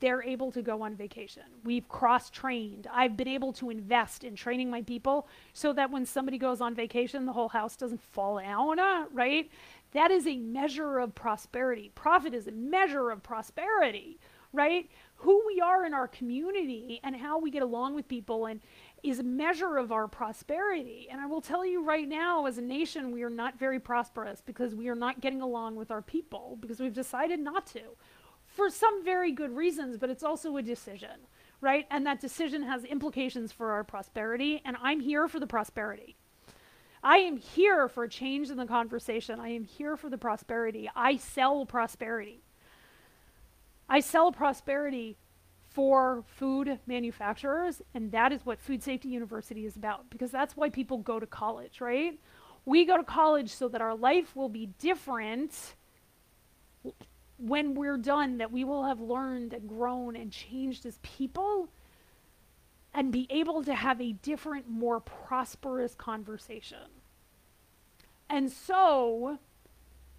they're 0.00 0.22
able 0.22 0.50
to 0.52 0.62
go 0.62 0.82
on 0.82 0.96
vacation. 0.96 1.42
We've 1.64 1.88
cross 1.88 2.30
trained 2.30 2.88
i've 2.92 3.16
been 3.16 3.28
able 3.28 3.52
to 3.54 3.70
invest 3.70 4.24
in 4.24 4.34
training 4.34 4.70
my 4.70 4.82
people 4.82 5.28
so 5.52 5.72
that 5.72 5.90
when 5.90 6.06
somebody 6.06 6.38
goes 6.38 6.60
on 6.60 6.74
vacation 6.74 7.26
the 7.26 7.32
whole 7.32 7.48
house 7.50 7.76
doesn't 7.76 8.02
fall 8.02 8.38
down 8.40 8.78
uh, 8.78 9.04
right? 9.12 9.50
That 9.92 10.10
is 10.10 10.26
a 10.26 10.36
measure 10.36 11.00
of 11.00 11.16
prosperity. 11.16 11.90
Profit 11.94 12.32
is 12.32 12.46
a 12.46 12.52
measure 12.52 13.10
of 13.10 13.22
prosperity 13.22 14.18
right? 14.52 14.90
Who 15.16 15.44
we 15.46 15.60
are 15.60 15.84
in 15.84 15.94
our 15.94 16.08
community 16.08 17.00
and 17.04 17.14
how 17.16 17.38
we 17.38 17.50
get 17.50 17.62
along 17.62 17.94
with 17.94 18.08
people 18.08 18.46
and 18.46 18.60
is 19.02 19.18
a 19.18 19.24
measure 19.24 19.76
of 19.76 19.92
our 19.92 20.08
prosperity. 20.08 21.08
And 21.10 21.20
I 21.20 21.26
will 21.26 21.40
tell 21.40 21.64
you 21.64 21.84
right 21.84 22.08
now, 22.08 22.46
as 22.46 22.58
a 22.58 22.62
nation, 22.62 23.12
we 23.12 23.22
are 23.22 23.30
not 23.30 23.58
very 23.58 23.78
prosperous 23.78 24.42
because 24.44 24.74
we 24.74 24.88
are 24.88 24.94
not 24.94 25.20
getting 25.20 25.40
along 25.40 25.76
with 25.76 25.90
our 25.90 26.02
people 26.02 26.58
because 26.60 26.80
we've 26.80 26.92
decided 26.92 27.40
not 27.40 27.66
to 27.68 27.80
for 28.50 28.68
some 28.68 29.04
very 29.04 29.32
good 29.32 29.54
reasons, 29.54 29.96
but 29.96 30.10
it's 30.10 30.22
also 30.22 30.56
a 30.56 30.62
decision, 30.62 31.26
right? 31.60 31.86
And 31.90 32.06
that 32.06 32.20
decision 32.20 32.62
has 32.64 32.84
implications 32.84 33.52
for 33.52 33.70
our 33.72 33.84
prosperity. 33.84 34.60
And 34.64 34.76
I'm 34.82 35.00
here 35.00 35.28
for 35.28 35.38
the 35.38 35.46
prosperity. 35.46 36.16
I 37.02 37.18
am 37.18 37.38
here 37.38 37.88
for 37.88 38.04
a 38.04 38.08
change 38.08 38.50
in 38.50 38.56
the 38.56 38.66
conversation. 38.66 39.40
I 39.40 39.48
am 39.50 39.64
here 39.64 39.96
for 39.96 40.10
the 40.10 40.18
prosperity. 40.18 40.90
I 40.94 41.16
sell 41.16 41.64
prosperity. 41.64 42.42
I 43.88 44.00
sell 44.00 44.32
prosperity 44.32 45.16
for 45.70 46.24
food 46.26 46.80
manufacturers, 46.86 47.80
and 47.94 48.10
that 48.12 48.32
is 48.32 48.44
what 48.44 48.60
Food 48.60 48.82
Safety 48.82 49.08
University 49.08 49.64
is 49.64 49.76
about 49.76 50.10
because 50.10 50.30
that's 50.30 50.56
why 50.56 50.68
people 50.68 50.98
go 50.98 51.20
to 51.20 51.26
college, 51.26 51.80
right? 51.80 52.18
We 52.64 52.84
go 52.84 52.96
to 52.96 53.04
college 53.04 53.50
so 53.50 53.68
that 53.68 53.80
our 53.80 53.94
life 53.94 54.34
will 54.34 54.48
be 54.48 54.66
different 54.78 55.74
when 57.40 57.74
we're 57.74 57.98
done, 57.98 58.38
that 58.38 58.52
we 58.52 58.64
will 58.64 58.84
have 58.84 59.00
learned 59.00 59.52
and 59.52 59.68
grown 59.68 60.14
and 60.16 60.30
changed 60.30 60.84
as 60.86 60.98
people 61.02 61.68
and 62.92 63.12
be 63.12 63.26
able 63.30 63.62
to 63.64 63.74
have 63.74 64.00
a 64.00 64.12
different, 64.12 64.68
more 64.68 65.00
prosperous 65.00 65.94
conversation. 65.94 66.78
And 68.28 68.50
so, 68.50 69.38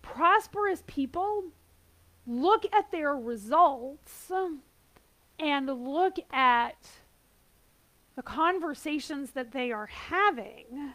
prosperous 0.01 0.83
people 0.87 1.45
look 2.25 2.65
at 2.73 2.91
their 2.91 3.15
results 3.15 4.31
and 5.39 5.67
look 5.67 6.17
at 6.31 6.87
the 8.15 8.21
conversations 8.21 9.31
that 9.31 9.51
they 9.51 9.71
are 9.71 9.87
having 9.87 10.93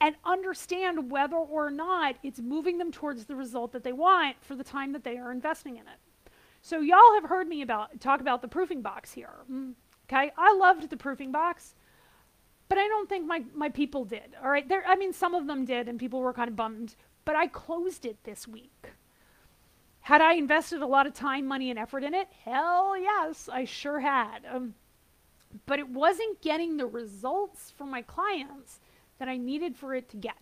and 0.00 0.16
understand 0.24 1.10
whether 1.10 1.36
or 1.36 1.70
not 1.70 2.16
it's 2.22 2.40
moving 2.40 2.78
them 2.78 2.90
towards 2.90 3.24
the 3.24 3.36
result 3.36 3.72
that 3.72 3.84
they 3.84 3.92
want 3.92 4.36
for 4.40 4.54
the 4.54 4.64
time 4.64 4.92
that 4.92 5.04
they 5.04 5.16
are 5.16 5.32
investing 5.32 5.76
in 5.76 5.82
it. 5.82 6.30
So 6.62 6.80
y'all 6.80 7.14
have 7.14 7.28
heard 7.28 7.48
me 7.48 7.62
about 7.62 8.00
talk 8.00 8.20
about 8.20 8.42
the 8.42 8.48
proofing 8.48 8.82
box 8.82 9.12
here. 9.12 9.34
Mm, 9.50 9.74
okay? 10.08 10.32
I 10.36 10.54
loved 10.54 10.90
the 10.90 10.96
proofing 10.96 11.30
box, 11.30 11.74
but 12.68 12.78
I 12.78 12.88
don't 12.88 13.08
think 13.08 13.26
my, 13.26 13.44
my 13.54 13.68
people 13.68 14.04
did. 14.04 14.34
All 14.42 14.50
right? 14.50 14.68
There 14.68 14.84
I 14.86 14.96
mean 14.96 15.12
some 15.12 15.34
of 15.34 15.46
them 15.46 15.64
did 15.64 15.88
and 15.88 15.98
people 15.98 16.20
were 16.20 16.32
kind 16.32 16.48
of 16.48 16.56
bummed, 16.56 16.96
but 17.24 17.36
I 17.36 17.46
closed 17.46 18.04
it 18.04 18.16
this 18.24 18.48
week. 18.48 18.90
Had 20.00 20.20
I 20.20 20.34
invested 20.34 20.82
a 20.82 20.86
lot 20.86 21.06
of 21.06 21.14
time, 21.14 21.46
money, 21.46 21.70
and 21.70 21.78
effort 21.78 22.04
in 22.04 22.12
it? 22.12 22.28
Hell 22.44 22.94
yes, 22.98 23.48
I 23.50 23.64
sure 23.64 24.00
had. 24.00 24.40
Um, 24.52 24.74
but 25.64 25.78
it 25.78 25.88
wasn't 25.88 26.42
getting 26.42 26.76
the 26.76 26.84
results 26.84 27.72
for 27.74 27.84
my 27.86 28.02
clients 28.02 28.80
that 29.18 29.28
I 29.28 29.36
needed 29.36 29.76
for 29.76 29.94
it 29.94 30.08
to 30.10 30.16
get. 30.16 30.36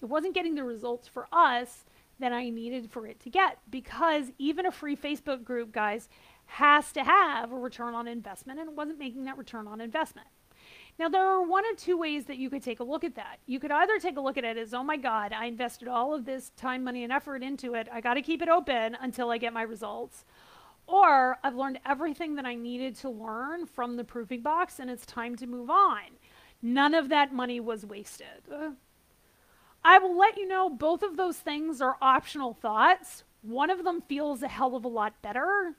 It 0.00 0.06
wasn't 0.06 0.34
getting 0.34 0.54
the 0.54 0.64
results 0.64 1.08
for 1.08 1.28
us 1.32 1.84
that 2.18 2.32
I 2.32 2.48
needed 2.48 2.90
for 2.90 3.06
it 3.06 3.20
to 3.20 3.30
get 3.30 3.58
because 3.70 4.32
even 4.38 4.66
a 4.66 4.72
free 4.72 4.96
Facebook 4.96 5.44
group, 5.44 5.72
guys, 5.72 6.08
has 6.46 6.92
to 6.92 7.04
have 7.04 7.52
a 7.52 7.56
return 7.56 7.94
on 7.94 8.08
investment, 8.08 8.60
and 8.60 8.68
it 8.68 8.74
wasn't 8.74 8.98
making 8.98 9.24
that 9.24 9.36
return 9.36 9.66
on 9.66 9.80
investment. 9.80 10.28
Now, 10.98 11.10
there 11.10 11.26
are 11.26 11.42
one 11.42 11.64
or 11.66 11.74
two 11.76 11.98
ways 11.98 12.24
that 12.24 12.38
you 12.38 12.48
could 12.48 12.62
take 12.62 12.80
a 12.80 12.84
look 12.84 13.04
at 13.04 13.16
that. 13.16 13.38
You 13.44 13.60
could 13.60 13.70
either 13.70 13.98
take 13.98 14.16
a 14.16 14.20
look 14.20 14.38
at 14.38 14.44
it 14.44 14.56
as, 14.56 14.72
oh 14.72 14.82
my 14.82 14.96
God, 14.96 15.32
I 15.32 15.44
invested 15.44 15.88
all 15.88 16.14
of 16.14 16.24
this 16.24 16.50
time, 16.56 16.84
money, 16.84 17.04
and 17.04 17.12
effort 17.12 17.42
into 17.42 17.74
it. 17.74 17.86
I 17.92 18.00
got 18.00 18.14
to 18.14 18.22
keep 18.22 18.40
it 18.40 18.48
open 18.48 18.96
until 18.98 19.30
I 19.30 19.36
get 19.36 19.52
my 19.52 19.62
results. 19.62 20.24
Or 20.86 21.36
I've 21.42 21.56
learned 21.56 21.80
everything 21.84 22.36
that 22.36 22.46
I 22.46 22.54
needed 22.54 22.94
to 22.96 23.10
learn 23.10 23.66
from 23.66 23.96
the 23.96 24.04
proofing 24.04 24.40
box 24.40 24.78
and 24.78 24.88
it's 24.88 25.04
time 25.04 25.36
to 25.36 25.46
move 25.46 25.68
on. 25.68 26.02
None 26.66 26.94
of 26.94 27.10
that 27.10 27.32
money 27.32 27.60
was 27.60 27.86
wasted. 27.86 28.42
I 29.84 29.98
will 29.98 30.18
let 30.18 30.36
you 30.36 30.48
know 30.48 30.68
both 30.68 31.04
of 31.04 31.16
those 31.16 31.36
things 31.36 31.80
are 31.80 31.96
optional 32.02 32.54
thoughts. 32.54 33.22
One 33.42 33.70
of 33.70 33.84
them 33.84 34.02
feels 34.08 34.42
a 34.42 34.48
hell 34.48 34.74
of 34.74 34.84
a 34.84 34.88
lot 34.88 35.22
better, 35.22 35.76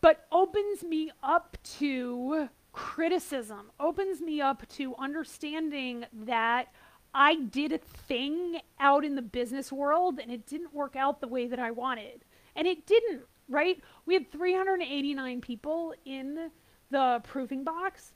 but 0.00 0.26
opens 0.32 0.82
me 0.82 1.12
up 1.22 1.56
to 1.78 2.48
criticism 2.72 3.70
opens 3.78 4.22
me 4.22 4.40
up 4.40 4.66
to 4.66 4.96
understanding 4.96 6.06
that 6.12 6.72
I 7.14 7.36
did 7.36 7.70
a 7.70 7.78
thing 7.78 8.60
out 8.80 9.04
in 9.04 9.14
the 9.14 9.22
business 9.22 9.70
world 9.70 10.18
and 10.18 10.32
it 10.32 10.46
didn't 10.46 10.74
work 10.74 10.96
out 10.96 11.20
the 11.20 11.28
way 11.28 11.46
that 11.46 11.58
I 11.58 11.70
wanted. 11.70 12.24
And 12.56 12.66
it 12.66 12.86
didn't, 12.86 13.24
right? 13.48 13.78
We 14.06 14.14
had 14.14 14.32
389 14.32 15.42
people 15.42 15.94
in 16.06 16.50
the 16.90 17.20
proofing 17.24 17.62
box 17.62 18.14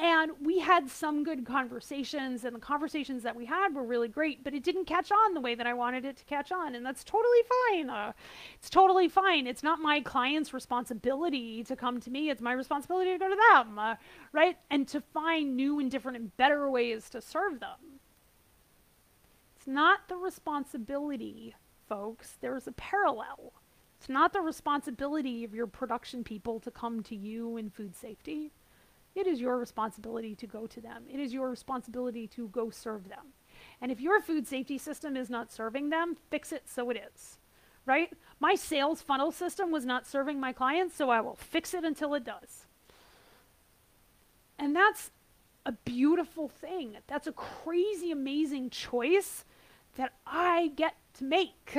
and 0.00 0.32
we 0.40 0.60
had 0.60 0.88
some 0.88 1.22
good 1.22 1.44
conversations, 1.44 2.44
and 2.44 2.56
the 2.56 2.60
conversations 2.60 3.22
that 3.22 3.36
we 3.36 3.44
had 3.44 3.74
were 3.74 3.84
really 3.84 4.08
great, 4.08 4.42
but 4.42 4.54
it 4.54 4.62
didn't 4.62 4.86
catch 4.86 5.12
on 5.12 5.34
the 5.34 5.40
way 5.40 5.54
that 5.54 5.66
I 5.66 5.74
wanted 5.74 6.06
it 6.06 6.16
to 6.16 6.24
catch 6.24 6.50
on, 6.50 6.74
and 6.74 6.86
that's 6.86 7.04
totally 7.04 7.40
fine. 7.68 7.90
Uh, 7.90 8.12
it's 8.54 8.70
totally 8.70 9.08
fine. 9.08 9.46
It's 9.46 9.62
not 9.62 9.78
my 9.78 10.00
client's 10.00 10.54
responsibility 10.54 11.62
to 11.64 11.76
come 11.76 12.00
to 12.00 12.10
me, 12.10 12.30
it's 12.30 12.40
my 12.40 12.52
responsibility 12.52 13.12
to 13.12 13.18
go 13.18 13.28
to 13.28 13.36
them, 13.52 13.78
uh, 13.78 13.96
right? 14.32 14.56
And 14.70 14.88
to 14.88 15.02
find 15.02 15.54
new 15.54 15.78
and 15.78 15.90
different 15.90 16.16
and 16.16 16.36
better 16.38 16.70
ways 16.70 17.10
to 17.10 17.20
serve 17.20 17.60
them. 17.60 18.00
It's 19.56 19.66
not 19.66 20.08
the 20.08 20.16
responsibility, 20.16 21.54
folks. 21.90 22.38
There's 22.40 22.66
a 22.66 22.72
parallel. 22.72 23.52
It's 23.98 24.08
not 24.08 24.32
the 24.32 24.40
responsibility 24.40 25.44
of 25.44 25.54
your 25.54 25.66
production 25.66 26.24
people 26.24 26.58
to 26.60 26.70
come 26.70 27.02
to 27.02 27.14
you 27.14 27.58
in 27.58 27.68
food 27.68 27.94
safety. 27.94 28.52
It 29.20 29.26
is 29.26 29.38
your 29.38 29.58
responsibility 29.58 30.34
to 30.36 30.46
go 30.46 30.66
to 30.66 30.80
them. 30.80 31.04
It 31.12 31.20
is 31.20 31.34
your 31.34 31.50
responsibility 31.50 32.26
to 32.28 32.48
go 32.48 32.70
serve 32.70 33.10
them. 33.10 33.34
And 33.82 33.92
if 33.92 34.00
your 34.00 34.22
food 34.22 34.46
safety 34.46 34.78
system 34.78 35.14
is 35.14 35.28
not 35.28 35.52
serving 35.52 35.90
them, 35.90 36.16
fix 36.30 36.52
it 36.52 36.62
so 36.64 36.88
it 36.88 36.96
is. 36.96 37.36
Right? 37.84 38.10
My 38.40 38.54
sales 38.54 39.02
funnel 39.02 39.30
system 39.30 39.70
was 39.70 39.84
not 39.84 40.06
serving 40.06 40.40
my 40.40 40.54
clients, 40.54 40.96
so 40.96 41.10
I 41.10 41.20
will 41.20 41.34
fix 41.34 41.74
it 41.74 41.84
until 41.84 42.14
it 42.14 42.24
does. 42.24 42.64
And 44.58 44.74
that's 44.74 45.10
a 45.66 45.72
beautiful 45.72 46.48
thing. 46.48 46.96
That's 47.06 47.26
a 47.26 47.32
crazy, 47.32 48.10
amazing 48.10 48.70
choice 48.70 49.44
that 49.96 50.14
I 50.26 50.72
get 50.76 50.94
to 51.18 51.24
make. 51.24 51.76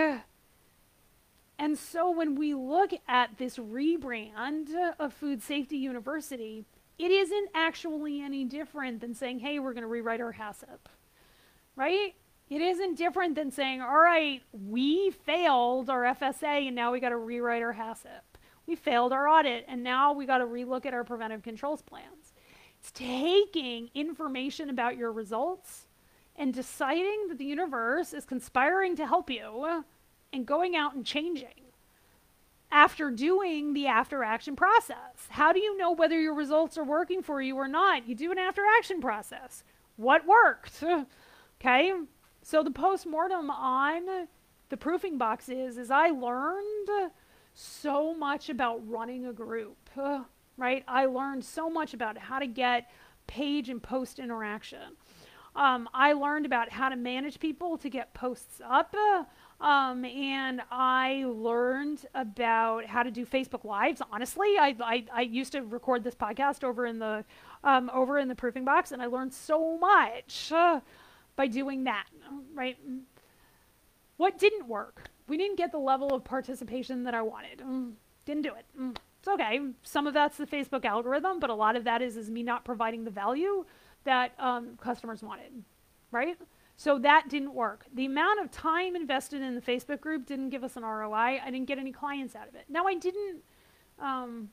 And 1.57 1.77
so 1.77 2.11
when 2.11 2.35
we 2.35 2.53
look 2.53 2.91
at 3.07 3.37
this 3.37 3.57
rebrand 3.57 4.69
of 4.99 5.13
Food 5.13 5.41
Safety 5.41 5.77
University, 5.77 6.65
it 7.01 7.09
isn't 7.09 7.49
actually 7.55 8.21
any 8.21 8.45
different 8.45 9.01
than 9.01 9.15
saying, 9.15 9.39
hey, 9.39 9.57
we're 9.57 9.73
going 9.73 9.81
to 9.81 9.87
rewrite 9.87 10.21
our 10.21 10.33
HACCP, 10.33 10.77
right? 11.75 12.13
It 12.47 12.61
isn't 12.61 12.95
different 12.95 13.33
than 13.33 13.49
saying, 13.49 13.81
all 13.81 13.99
right, 13.99 14.43
we 14.53 15.09
failed 15.09 15.89
our 15.89 16.03
FSA 16.03 16.67
and 16.67 16.75
now 16.75 16.91
we 16.91 16.99
got 16.99 17.09
to 17.09 17.17
rewrite 17.17 17.63
our 17.63 17.73
HACCP. 17.73 18.21
We 18.67 18.75
failed 18.75 19.13
our 19.13 19.27
audit 19.27 19.65
and 19.67 19.83
now 19.83 20.13
we 20.13 20.27
got 20.27 20.37
to 20.37 20.45
relook 20.45 20.85
at 20.85 20.93
our 20.93 21.03
preventive 21.03 21.41
controls 21.41 21.81
plans. 21.81 22.33
It's 22.79 22.91
taking 22.91 23.89
information 23.95 24.69
about 24.69 24.95
your 24.95 25.11
results 25.11 25.87
and 26.35 26.53
deciding 26.53 27.29
that 27.29 27.39
the 27.39 27.45
universe 27.45 28.13
is 28.13 28.25
conspiring 28.25 28.95
to 28.97 29.07
help 29.07 29.31
you 29.31 29.83
and 30.31 30.45
going 30.45 30.75
out 30.75 30.93
and 30.93 31.03
changing 31.03 31.60
after 32.71 33.11
doing 33.11 33.73
the 33.73 33.87
after 33.87 34.23
action 34.23 34.55
process. 34.55 35.27
How 35.29 35.51
do 35.51 35.59
you 35.59 35.77
know 35.77 35.91
whether 35.91 36.19
your 36.19 36.33
results 36.33 36.77
are 36.77 36.83
working 36.83 37.21
for 37.21 37.41
you 37.41 37.55
or 37.57 37.67
not? 37.67 38.07
You 38.07 38.15
do 38.15 38.31
an 38.31 38.37
after 38.37 38.63
action 38.77 39.01
process. 39.01 39.63
What 39.97 40.25
worked? 40.25 40.83
okay? 41.61 41.93
So 42.41 42.63
the 42.63 42.71
post 42.71 43.05
mortem 43.05 43.49
on 43.49 44.27
the 44.69 44.77
proofing 44.77 45.17
box 45.17 45.49
is 45.49 45.77
is 45.77 45.91
I 45.91 46.09
learned 46.09 47.11
so 47.53 48.13
much 48.13 48.49
about 48.49 48.87
running 48.87 49.25
a 49.25 49.33
group, 49.33 49.77
right? 50.57 50.83
I 50.87 51.05
learned 51.05 51.43
so 51.43 51.69
much 51.69 51.93
about 51.93 52.17
how 52.17 52.39
to 52.39 52.47
get 52.47 52.89
page 53.27 53.69
and 53.69 53.83
post 53.83 54.19
interaction. 54.19 54.97
Um, 55.55 55.89
I 55.93 56.13
learned 56.13 56.45
about 56.45 56.69
how 56.71 56.89
to 56.89 56.95
manage 56.95 57.39
people 57.39 57.77
to 57.77 57.89
get 57.89 58.13
posts 58.13 58.61
up. 58.65 58.95
Um, 59.61 60.03
and 60.05 60.61
I 60.71 61.23
learned 61.27 62.07
about 62.15 62.87
how 62.87 63.03
to 63.03 63.11
do 63.11 63.27
Facebook 63.27 63.63
Lives. 63.63 64.01
Honestly, 64.11 64.57
I, 64.59 64.75
I, 64.81 65.05
I 65.13 65.21
used 65.21 65.51
to 65.51 65.61
record 65.61 66.03
this 66.03 66.15
podcast 66.15 66.63
over 66.63 66.87
in 66.87 66.97
the 66.97 67.23
um, 67.63 67.91
over 67.93 68.17
in 68.17 68.27
the 68.27 68.33
proofing 68.33 68.65
box, 68.65 68.91
and 68.91 69.03
I 69.03 69.05
learned 69.05 69.33
so 69.35 69.77
much 69.77 70.51
uh, 70.51 70.79
by 71.35 71.45
doing 71.45 71.83
that. 71.83 72.07
Right? 72.55 72.77
What 74.17 74.39
didn't 74.39 74.67
work? 74.67 75.09
We 75.27 75.37
didn't 75.37 75.57
get 75.57 75.71
the 75.71 75.77
level 75.77 76.11
of 76.11 76.23
participation 76.23 77.03
that 77.03 77.13
I 77.13 77.21
wanted. 77.21 77.59
Mm, 77.59 77.91
didn't 78.25 78.41
do 78.41 78.53
it. 78.55 78.65
Mm, 78.79 78.95
it's 79.19 79.27
okay. 79.27 79.59
Some 79.83 80.07
of 80.07 80.15
that's 80.15 80.37
the 80.37 80.47
Facebook 80.47 80.85
algorithm, 80.85 81.39
but 81.39 81.51
a 81.51 81.53
lot 81.53 81.75
of 81.75 81.83
that 81.83 82.01
is 82.01 82.17
is 82.17 82.31
me 82.31 82.41
not 82.41 82.65
providing 82.65 83.03
the 83.03 83.11
value 83.11 83.63
that 84.05 84.33
um, 84.39 84.79
customers 84.81 85.21
wanted. 85.21 85.63
Right? 86.09 86.35
So 86.81 86.97
that 86.97 87.29
didn't 87.29 87.53
work. 87.53 87.85
The 87.93 88.07
amount 88.07 88.39
of 88.39 88.49
time 88.49 88.95
invested 88.95 89.43
in 89.43 89.53
the 89.53 89.61
Facebook 89.61 90.01
group 90.01 90.25
didn't 90.25 90.49
give 90.49 90.63
us 90.63 90.75
an 90.77 90.81
ROI. 90.81 91.39
I 91.39 91.51
didn't 91.51 91.67
get 91.67 91.77
any 91.77 91.91
clients 91.91 92.35
out 92.35 92.47
of 92.47 92.55
it. 92.55 92.65
Now 92.69 92.87
I 92.87 92.95
didn't, 92.95 93.43
um, 93.99 94.49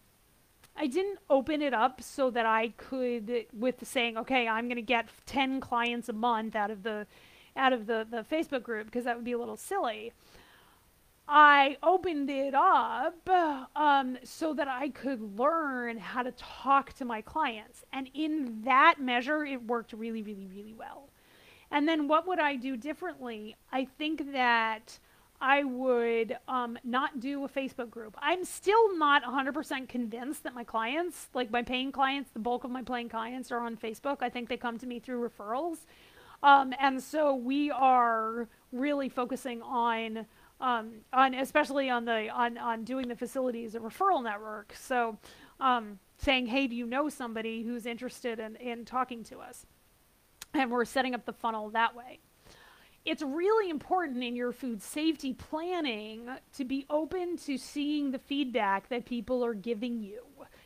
I 0.76 0.88
didn't 0.88 1.20
open 1.30 1.62
it 1.62 1.72
up 1.72 2.02
so 2.02 2.28
that 2.32 2.44
I 2.44 2.74
could, 2.76 3.46
with 3.54 3.76
saying, 3.88 4.18
okay, 4.18 4.46
I'm 4.46 4.66
going 4.66 4.76
to 4.76 4.82
get 4.82 5.08
10 5.24 5.58
clients 5.60 6.10
a 6.10 6.12
month 6.12 6.54
out 6.54 6.70
of 6.70 6.82
the, 6.82 7.06
out 7.56 7.72
of 7.72 7.86
the, 7.86 8.06
the 8.10 8.26
Facebook 8.30 8.62
group 8.62 8.84
because 8.84 9.06
that 9.06 9.16
would 9.16 9.24
be 9.24 9.32
a 9.32 9.38
little 9.38 9.56
silly. 9.56 10.12
I 11.26 11.78
opened 11.82 12.28
it 12.28 12.52
up 12.54 13.26
um, 13.74 14.18
so 14.22 14.52
that 14.52 14.68
I 14.68 14.90
could 14.90 15.38
learn 15.38 15.96
how 15.96 16.24
to 16.24 16.32
talk 16.32 16.92
to 16.98 17.06
my 17.06 17.22
clients. 17.22 17.86
And 17.90 18.10
in 18.12 18.64
that 18.64 18.96
measure, 19.00 19.46
it 19.46 19.62
worked 19.62 19.94
really, 19.94 20.20
really, 20.20 20.46
really 20.46 20.74
well. 20.74 21.08
And 21.70 21.88
then 21.88 22.08
what 22.08 22.26
would 22.26 22.38
I 22.38 22.56
do 22.56 22.76
differently? 22.76 23.56
I 23.72 23.84
think 23.84 24.32
that 24.32 24.98
I 25.40 25.62
would 25.64 26.36
um, 26.48 26.78
not 26.82 27.20
do 27.20 27.44
a 27.44 27.48
Facebook 27.48 27.90
group. 27.90 28.16
I'm 28.18 28.44
still 28.44 28.96
not 28.96 29.22
100% 29.22 29.88
convinced 29.88 30.42
that 30.42 30.54
my 30.54 30.64
clients, 30.64 31.28
like 31.32 31.50
my 31.50 31.62
paying 31.62 31.92
clients, 31.92 32.30
the 32.32 32.40
bulk 32.40 32.64
of 32.64 32.70
my 32.70 32.82
paying 32.82 33.08
clients 33.08 33.52
are 33.52 33.60
on 33.60 33.76
Facebook. 33.76 34.18
I 34.20 34.30
think 34.30 34.48
they 34.48 34.56
come 34.56 34.78
to 34.78 34.86
me 34.86 34.98
through 34.98 35.28
referrals. 35.28 35.78
Um, 36.42 36.72
and 36.80 37.02
so 37.02 37.34
we 37.34 37.70
are 37.70 38.48
really 38.72 39.08
focusing 39.08 39.62
on, 39.62 40.26
um, 40.60 40.92
on 41.12 41.34
especially 41.34 41.88
on 41.88 42.04
the 42.04 42.28
on, 42.30 42.58
on 42.58 42.84
doing 42.84 43.08
the 43.08 43.16
facilities 43.16 43.74
a 43.74 43.80
referral 43.80 44.22
network. 44.22 44.74
So 44.78 45.18
um, 45.60 45.98
saying, 46.16 46.46
hey, 46.46 46.66
do 46.66 46.74
you 46.74 46.86
know 46.86 47.08
somebody 47.08 47.62
who's 47.62 47.86
interested 47.86 48.38
in, 48.40 48.56
in 48.56 48.84
talking 48.84 49.22
to 49.24 49.38
us? 49.38 49.66
And 50.54 50.70
we're 50.70 50.84
setting 50.84 51.14
up 51.14 51.24
the 51.24 51.32
funnel 51.32 51.70
that 51.70 51.94
way. 51.94 52.20
It's 53.04 53.22
really 53.22 53.70
important 53.70 54.22
in 54.22 54.36
your 54.36 54.52
food 54.52 54.82
safety 54.82 55.32
planning 55.32 56.28
to 56.56 56.64
be 56.64 56.84
open 56.90 57.36
to 57.38 57.56
seeing 57.56 58.10
the 58.10 58.18
feedback 58.18 58.88
that 58.90 59.06
people 59.06 59.44
are 59.44 59.54
giving 59.54 60.00
you 60.00 60.20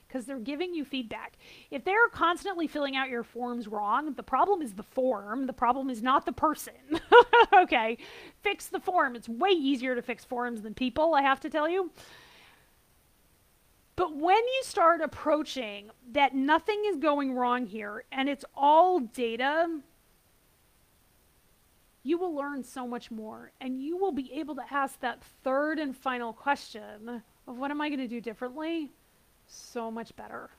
because 0.08 0.26
they're 0.26 0.38
giving 0.38 0.74
you 0.74 0.84
feedback. 0.84 1.38
If 1.70 1.84
they're 1.84 2.08
constantly 2.12 2.66
filling 2.66 2.96
out 2.96 3.08
your 3.08 3.22
forms 3.22 3.66
wrong, 3.66 4.12
the 4.14 4.22
problem 4.22 4.60
is 4.60 4.74
the 4.74 4.82
form. 4.82 5.46
The 5.46 5.52
problem 5.52 5.88
is 5.88 6.02
not 6.02 6.26
the 6.26 6.32
person. 6.32 6.74
okay, 7.54 7.96
fix 8.42 8.66
the 8.66 8.80
form. 8.80 9.16
It's 9.16 9.28
way 9.28 9.50
easier 9.50 9.94
to 9.94 10.02
fix 10.02 10.24
forms 10.24 10.62
than 10.62 10.74
people, 10.74 11.14
I 11.14 11.22
have 11.22 11.40
to 11.40 11.50
tell 11.50 11.68
you. 11.68 11.90
But 13.94 14.16
when 14.16 14.36
you 14.36 14.60
start 14.62 15.00
approaching 15.00 15.90
that 16.12 16.34
nothing 16.34 16.82
is 16.86 16.96
going 16.96 17.34
wrong 17.34 17.66
here 17.66 18.04
and 18.10 18.28
it's 18.28 18.44
all 18.54 19.00
data, 19.00 19.80
you 22.02 22.18
will 22.18 22.34
learn 22.34 22.64
so 22.64 22.86
much 22.86 23.10
more 23.10 23.52
and 23.60 23.80
you 23.80 23.96
will 23.96 24.12
be 24.12 24.32
able 24.32 24.54
to 24.56 24.64
ask 24.70 24.98
that 25.00 25.22
third 25.44 25.78
and 25.78 25.96
final 25.96 26.32
question 26.32 27.22
of 27.46 27.58
what 27.58 27.70
am 27.70 27.80
I 27.80 27.88
going 27.88 28.00
to 28.00 28.08
do 28.08 28.20
differently 28.20 28.90
so 29.46 29.90
much 29.90 30.16
better. 30.16 30.50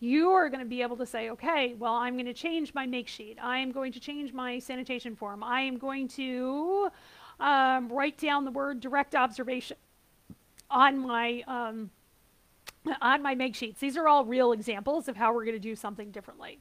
You 0.00 0.30
are 0.30 0.48
going 0.48 0.60
to 0.60 0.66
be 0.66 0.82
able 0.82 0.96
to 0.96 1.06
say, 1.06 1.30
okay, 1.30 1.74
well, 1.78 1.94
I'm 1.94 2.14
going 2.14 2.26
to 2.26 2.34
change 2.34 2.74
my 2.74 2.86
make 2.86 3.06
sheet. 3.06 3.38
I 3.40 3.58
am 3.58 3.70
going 3.70 3.92
to 3.92 4.00
change 4.00 4.32
my 4.32 4.58
sanitation 4.58 5.14
form. 5.14 5.44
I 5.44 5.60
am 5.60 5.78
going 5.78 6.08
to 6.08 6.88
um, 7.38 7.88
write 7.88 8.18
down 8.18 8.44
the 8.44 8.50
word 8.50 8.80
direct 8.80 9.14
observation 9.14 9.76
on 10.68 10.98
my 10.98 11.44
um, 11.46 11.90
on 13.00 13.22
my 13.22 13.34
make 13.34 13.54
sheets. 13.54 13.80
These 13.80 13.96
are 13.96 14.08
all 14.08 14.24
real 14.24 14.52
examples 14.52 15.08
of 15.08 15.16
how 15.16 15.32
we're 15.34 15.44
going 15.44 15.56
to 15.56 15.60
do 15.60 15.76
something 15.76 16.10
differently. 16.10 16.58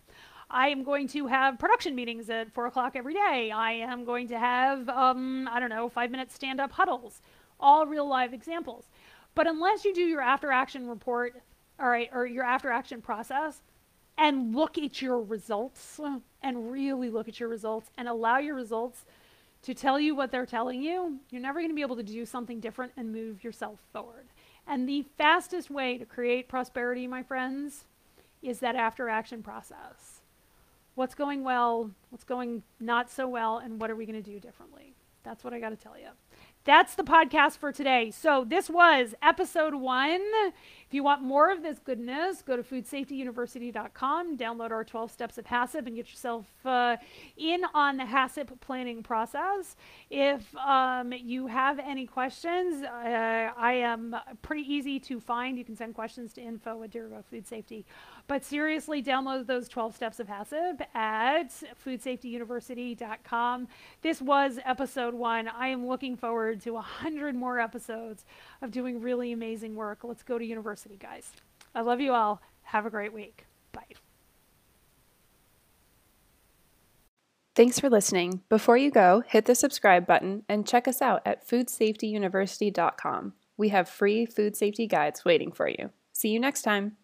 I 0.50 0.68
am 0.68 0.84
going 0.84 1.08
to 1.10 1.28
have 1.28 1.58
production 1.58 1.96
meetings 1.96 2.30
at 2.30 2.52
four 2.52 2.66
o'clock 2.66 2.96
every 2.96 3.14
day. 3.14 3.52
I 3.52 3.72
am 3.72 4.04
going 4.04 4.28
to 4.30 4.38
have, 4.38 4.90
um, 4.90 5.48
I 5.52 5.60
don't 5.60 5.70
know, 5.70 5.88
five 5.88 6.12
minute 6.12 6.32
stand 6.32 6.60
up 6.60 6.74
huddles, 6.74 7.22
all 7.60 7.86
real 7.86 8.08
live 8.08 8.34
examples. 8.34 8.86
But 9.34 9.48
unless 9.48 9.86
you 9.86 9.94
do 9.94 10.02
your 10.02 10.22
after 10.22 10.52
action 10.52 10.88
report, 10.88 11.42
all 11.80 11.88
right, 11.88 12.10
or 12.12 12.26
your 12.26 12.44
after 12.44 12.70
action 12.70 13.02
process, 13.02 13.62
and 14.18 14.54
look 14.54 14.78
at 14.78 15.02
your 15.02 15.22
results 15.22 16.00
and 16.44 16.72
really 16.72 17.10
look 17.10 17.30
at 17.30 17.40
your 17.40 17.50
results 17.50 17.90
and 17.98 18.08
allow 18.08 18.38
your 18.38 18.56
results 18.56 19.06
to 19.64 19.74
tell 19.74 20.00
you 20.00 20.16
what 20.16 20.32
they're 20.32 20.46
telling 20.46 20.82
you, 20.82 21.20
you're 21.30 21.42
never 21.42 21.60
going 21.60 21.70
to 21.70 21.76
be 21.76 21.82
able 21.82 21.96
to 21.96 22.04
do 22.04 22.26
something 22.26 22.60
different 22.60 22.92
and 22.98 23.12
move 23.12 23.44
yourself 23.44 23.80
forward. 23.94 24.26
And 24.68 24.88
the 24.88 25.06
fastest 25.18 25.70
way 25.70 25.98
to 25.98 26.06
create 26.06 26.48
prosperity, 26.48 27.08
my 27.08 27.24
friends, 27.24 27.86
is 28.42 28.60
that 28.60 28.76
after 28.76 29.10
action 29.10 29.44
process. 29.44 30.22
what's 30.96 31.16
going 31.16 31.44
well, 31.44 31.90
what's 32.10 32.24
going 32.24 32.64
not 32.80 33.10
so 33.10 33.28
well, 33.28 33.58
and 33.58 33.80
what 33.80 33.90
are 33.90 33.96
we 33.96 34.06
going 34.06 34.22
to 34.22 34.32
do 34.32 34.40
differently. 34.40 34.94
That's 35.24 35.44
what 35.44 35.54
I 35.54 35.60
got 35.60 35.70
to 35.70 35.76
tell 35.76 35.98
you. 35.98 36.10
That's 36.64 36.96
the 36.96 37.04
podcast 37.04 37.58
for 37.58 37.72
today. 37.72 38.12
So, 38.12 38.44
this 38.48 38.70
was 38.70 39.16
episode 39.22 39.76
one. 39.76 40.22
If 40.92 40.96
you 40.96 41.04
want 41.04 41.22
more 41.22 41.50
of 41.50 41.64
this 41.64 41.80
goodness, 41.80 42.42
go 42.42 42.58
to 42.58 42.64
foodsafetyuniversity.com, 42.64 44.38
download 44.38 44.72
our 44.72 44.84
12 44.84 45.10
steps 45.10 45.38
of 45.38 45.46
HACCP, 45.46 45.88
and 45.88 45.96
get 45.96 46.10
yourself 46.10 46.46
uh, 46.66 46.98
in 47.38 47.62
on 47.74 47.96
the 47.96 48.04
HACCP 48.04 48.60
planning 48.60 49.02
process. 49.02 49.78
If 50.10 50.54
um, 50.58 51.14
you 51.14 51.48
have 51.48 51.80
any 51.80 52.06
questions, 52.06 52.84
uh, 52.84 53.52
I 53.58 53.72
am 53.72 54.18
pretty 54.42 54.64
easy 54.64 55.00
to 55.00 55.22
find. 55.22 55.58
You 55.58 55.64
can 55.64 55.78
send 55.78 55.96
questions 55.96 56.34
to 56.34 56.42
info 56.42 56.84
at 56.84 56.92
Dirigo 56.92 57.24
Food 57.24 57.48
Safety. 57.48 57.86
But 58.28 58.44
seriously, 58.44 59.02
download 59.02 59.48
those 59.48 59.70
12 59.70 59.96
steps 59.96 60.20
of 60.20 60.28
HACCP 60.28 60.86
at 60.94 61.52
foodsafetyuniversity.com. 61.86 63.68
This 64.02 64.22
was 64.22 64.60
episode 64.66 65.14
one. 65.14 65.48
I 65.48 65.70
am 65.70 65.88
looking 65.88 66.18
forward 66.18 66.60
to 66.64 66.72
100 66.72 67.34
more 67.34 67.62
episodes 67.62 68.26
of 68.62 68.72
doing 68.72 69.00
really 69.02 69.32
amazing 69.32 69.76
work. 69.76 70.00
Let's 70.04 70.24
go 70.24 70.38
to 70.38 70.44
university, 70.46 70.81
guys. 71.00 71.32
I 71.74 71.82
love 71.82 72.00
you 72.00 72.14
all. 72.14 72.42
Have 72.64 72.86
a 72.86 72.90
great 72.90 73.14
week. 73.14 73.46
Bye. 73.72 73.84
Thanks 77.56 77.80
for 77.80 77.90
listening. 77.90 78.42
Before 78.50 78.78
you 78.78 78.92
go, 78.92 79.24
hit 79.28 79.46
the 79.46 79.56
subscribe 79.56 80.08
button 80.08 80.44
and 80.48 80.68
check 80.68 80.88
us 80.88 81.02
out 81.02 81.22
at 81.26 81.48
foodsafetyuniversity.com. 81.48 83.34
We 83.58 83.70
have 83.70 83.90
free 83.90 84.26
food 84.26 84.56
safety 84.56 84.88
guides 84.88 85.26
waiting 85.26 85.52
for 85.52 85.68
you. 85.68 85.92
See 86.14 86.30
you 86.30 86.40
next 86.40 86.62
time. 86.62 86.98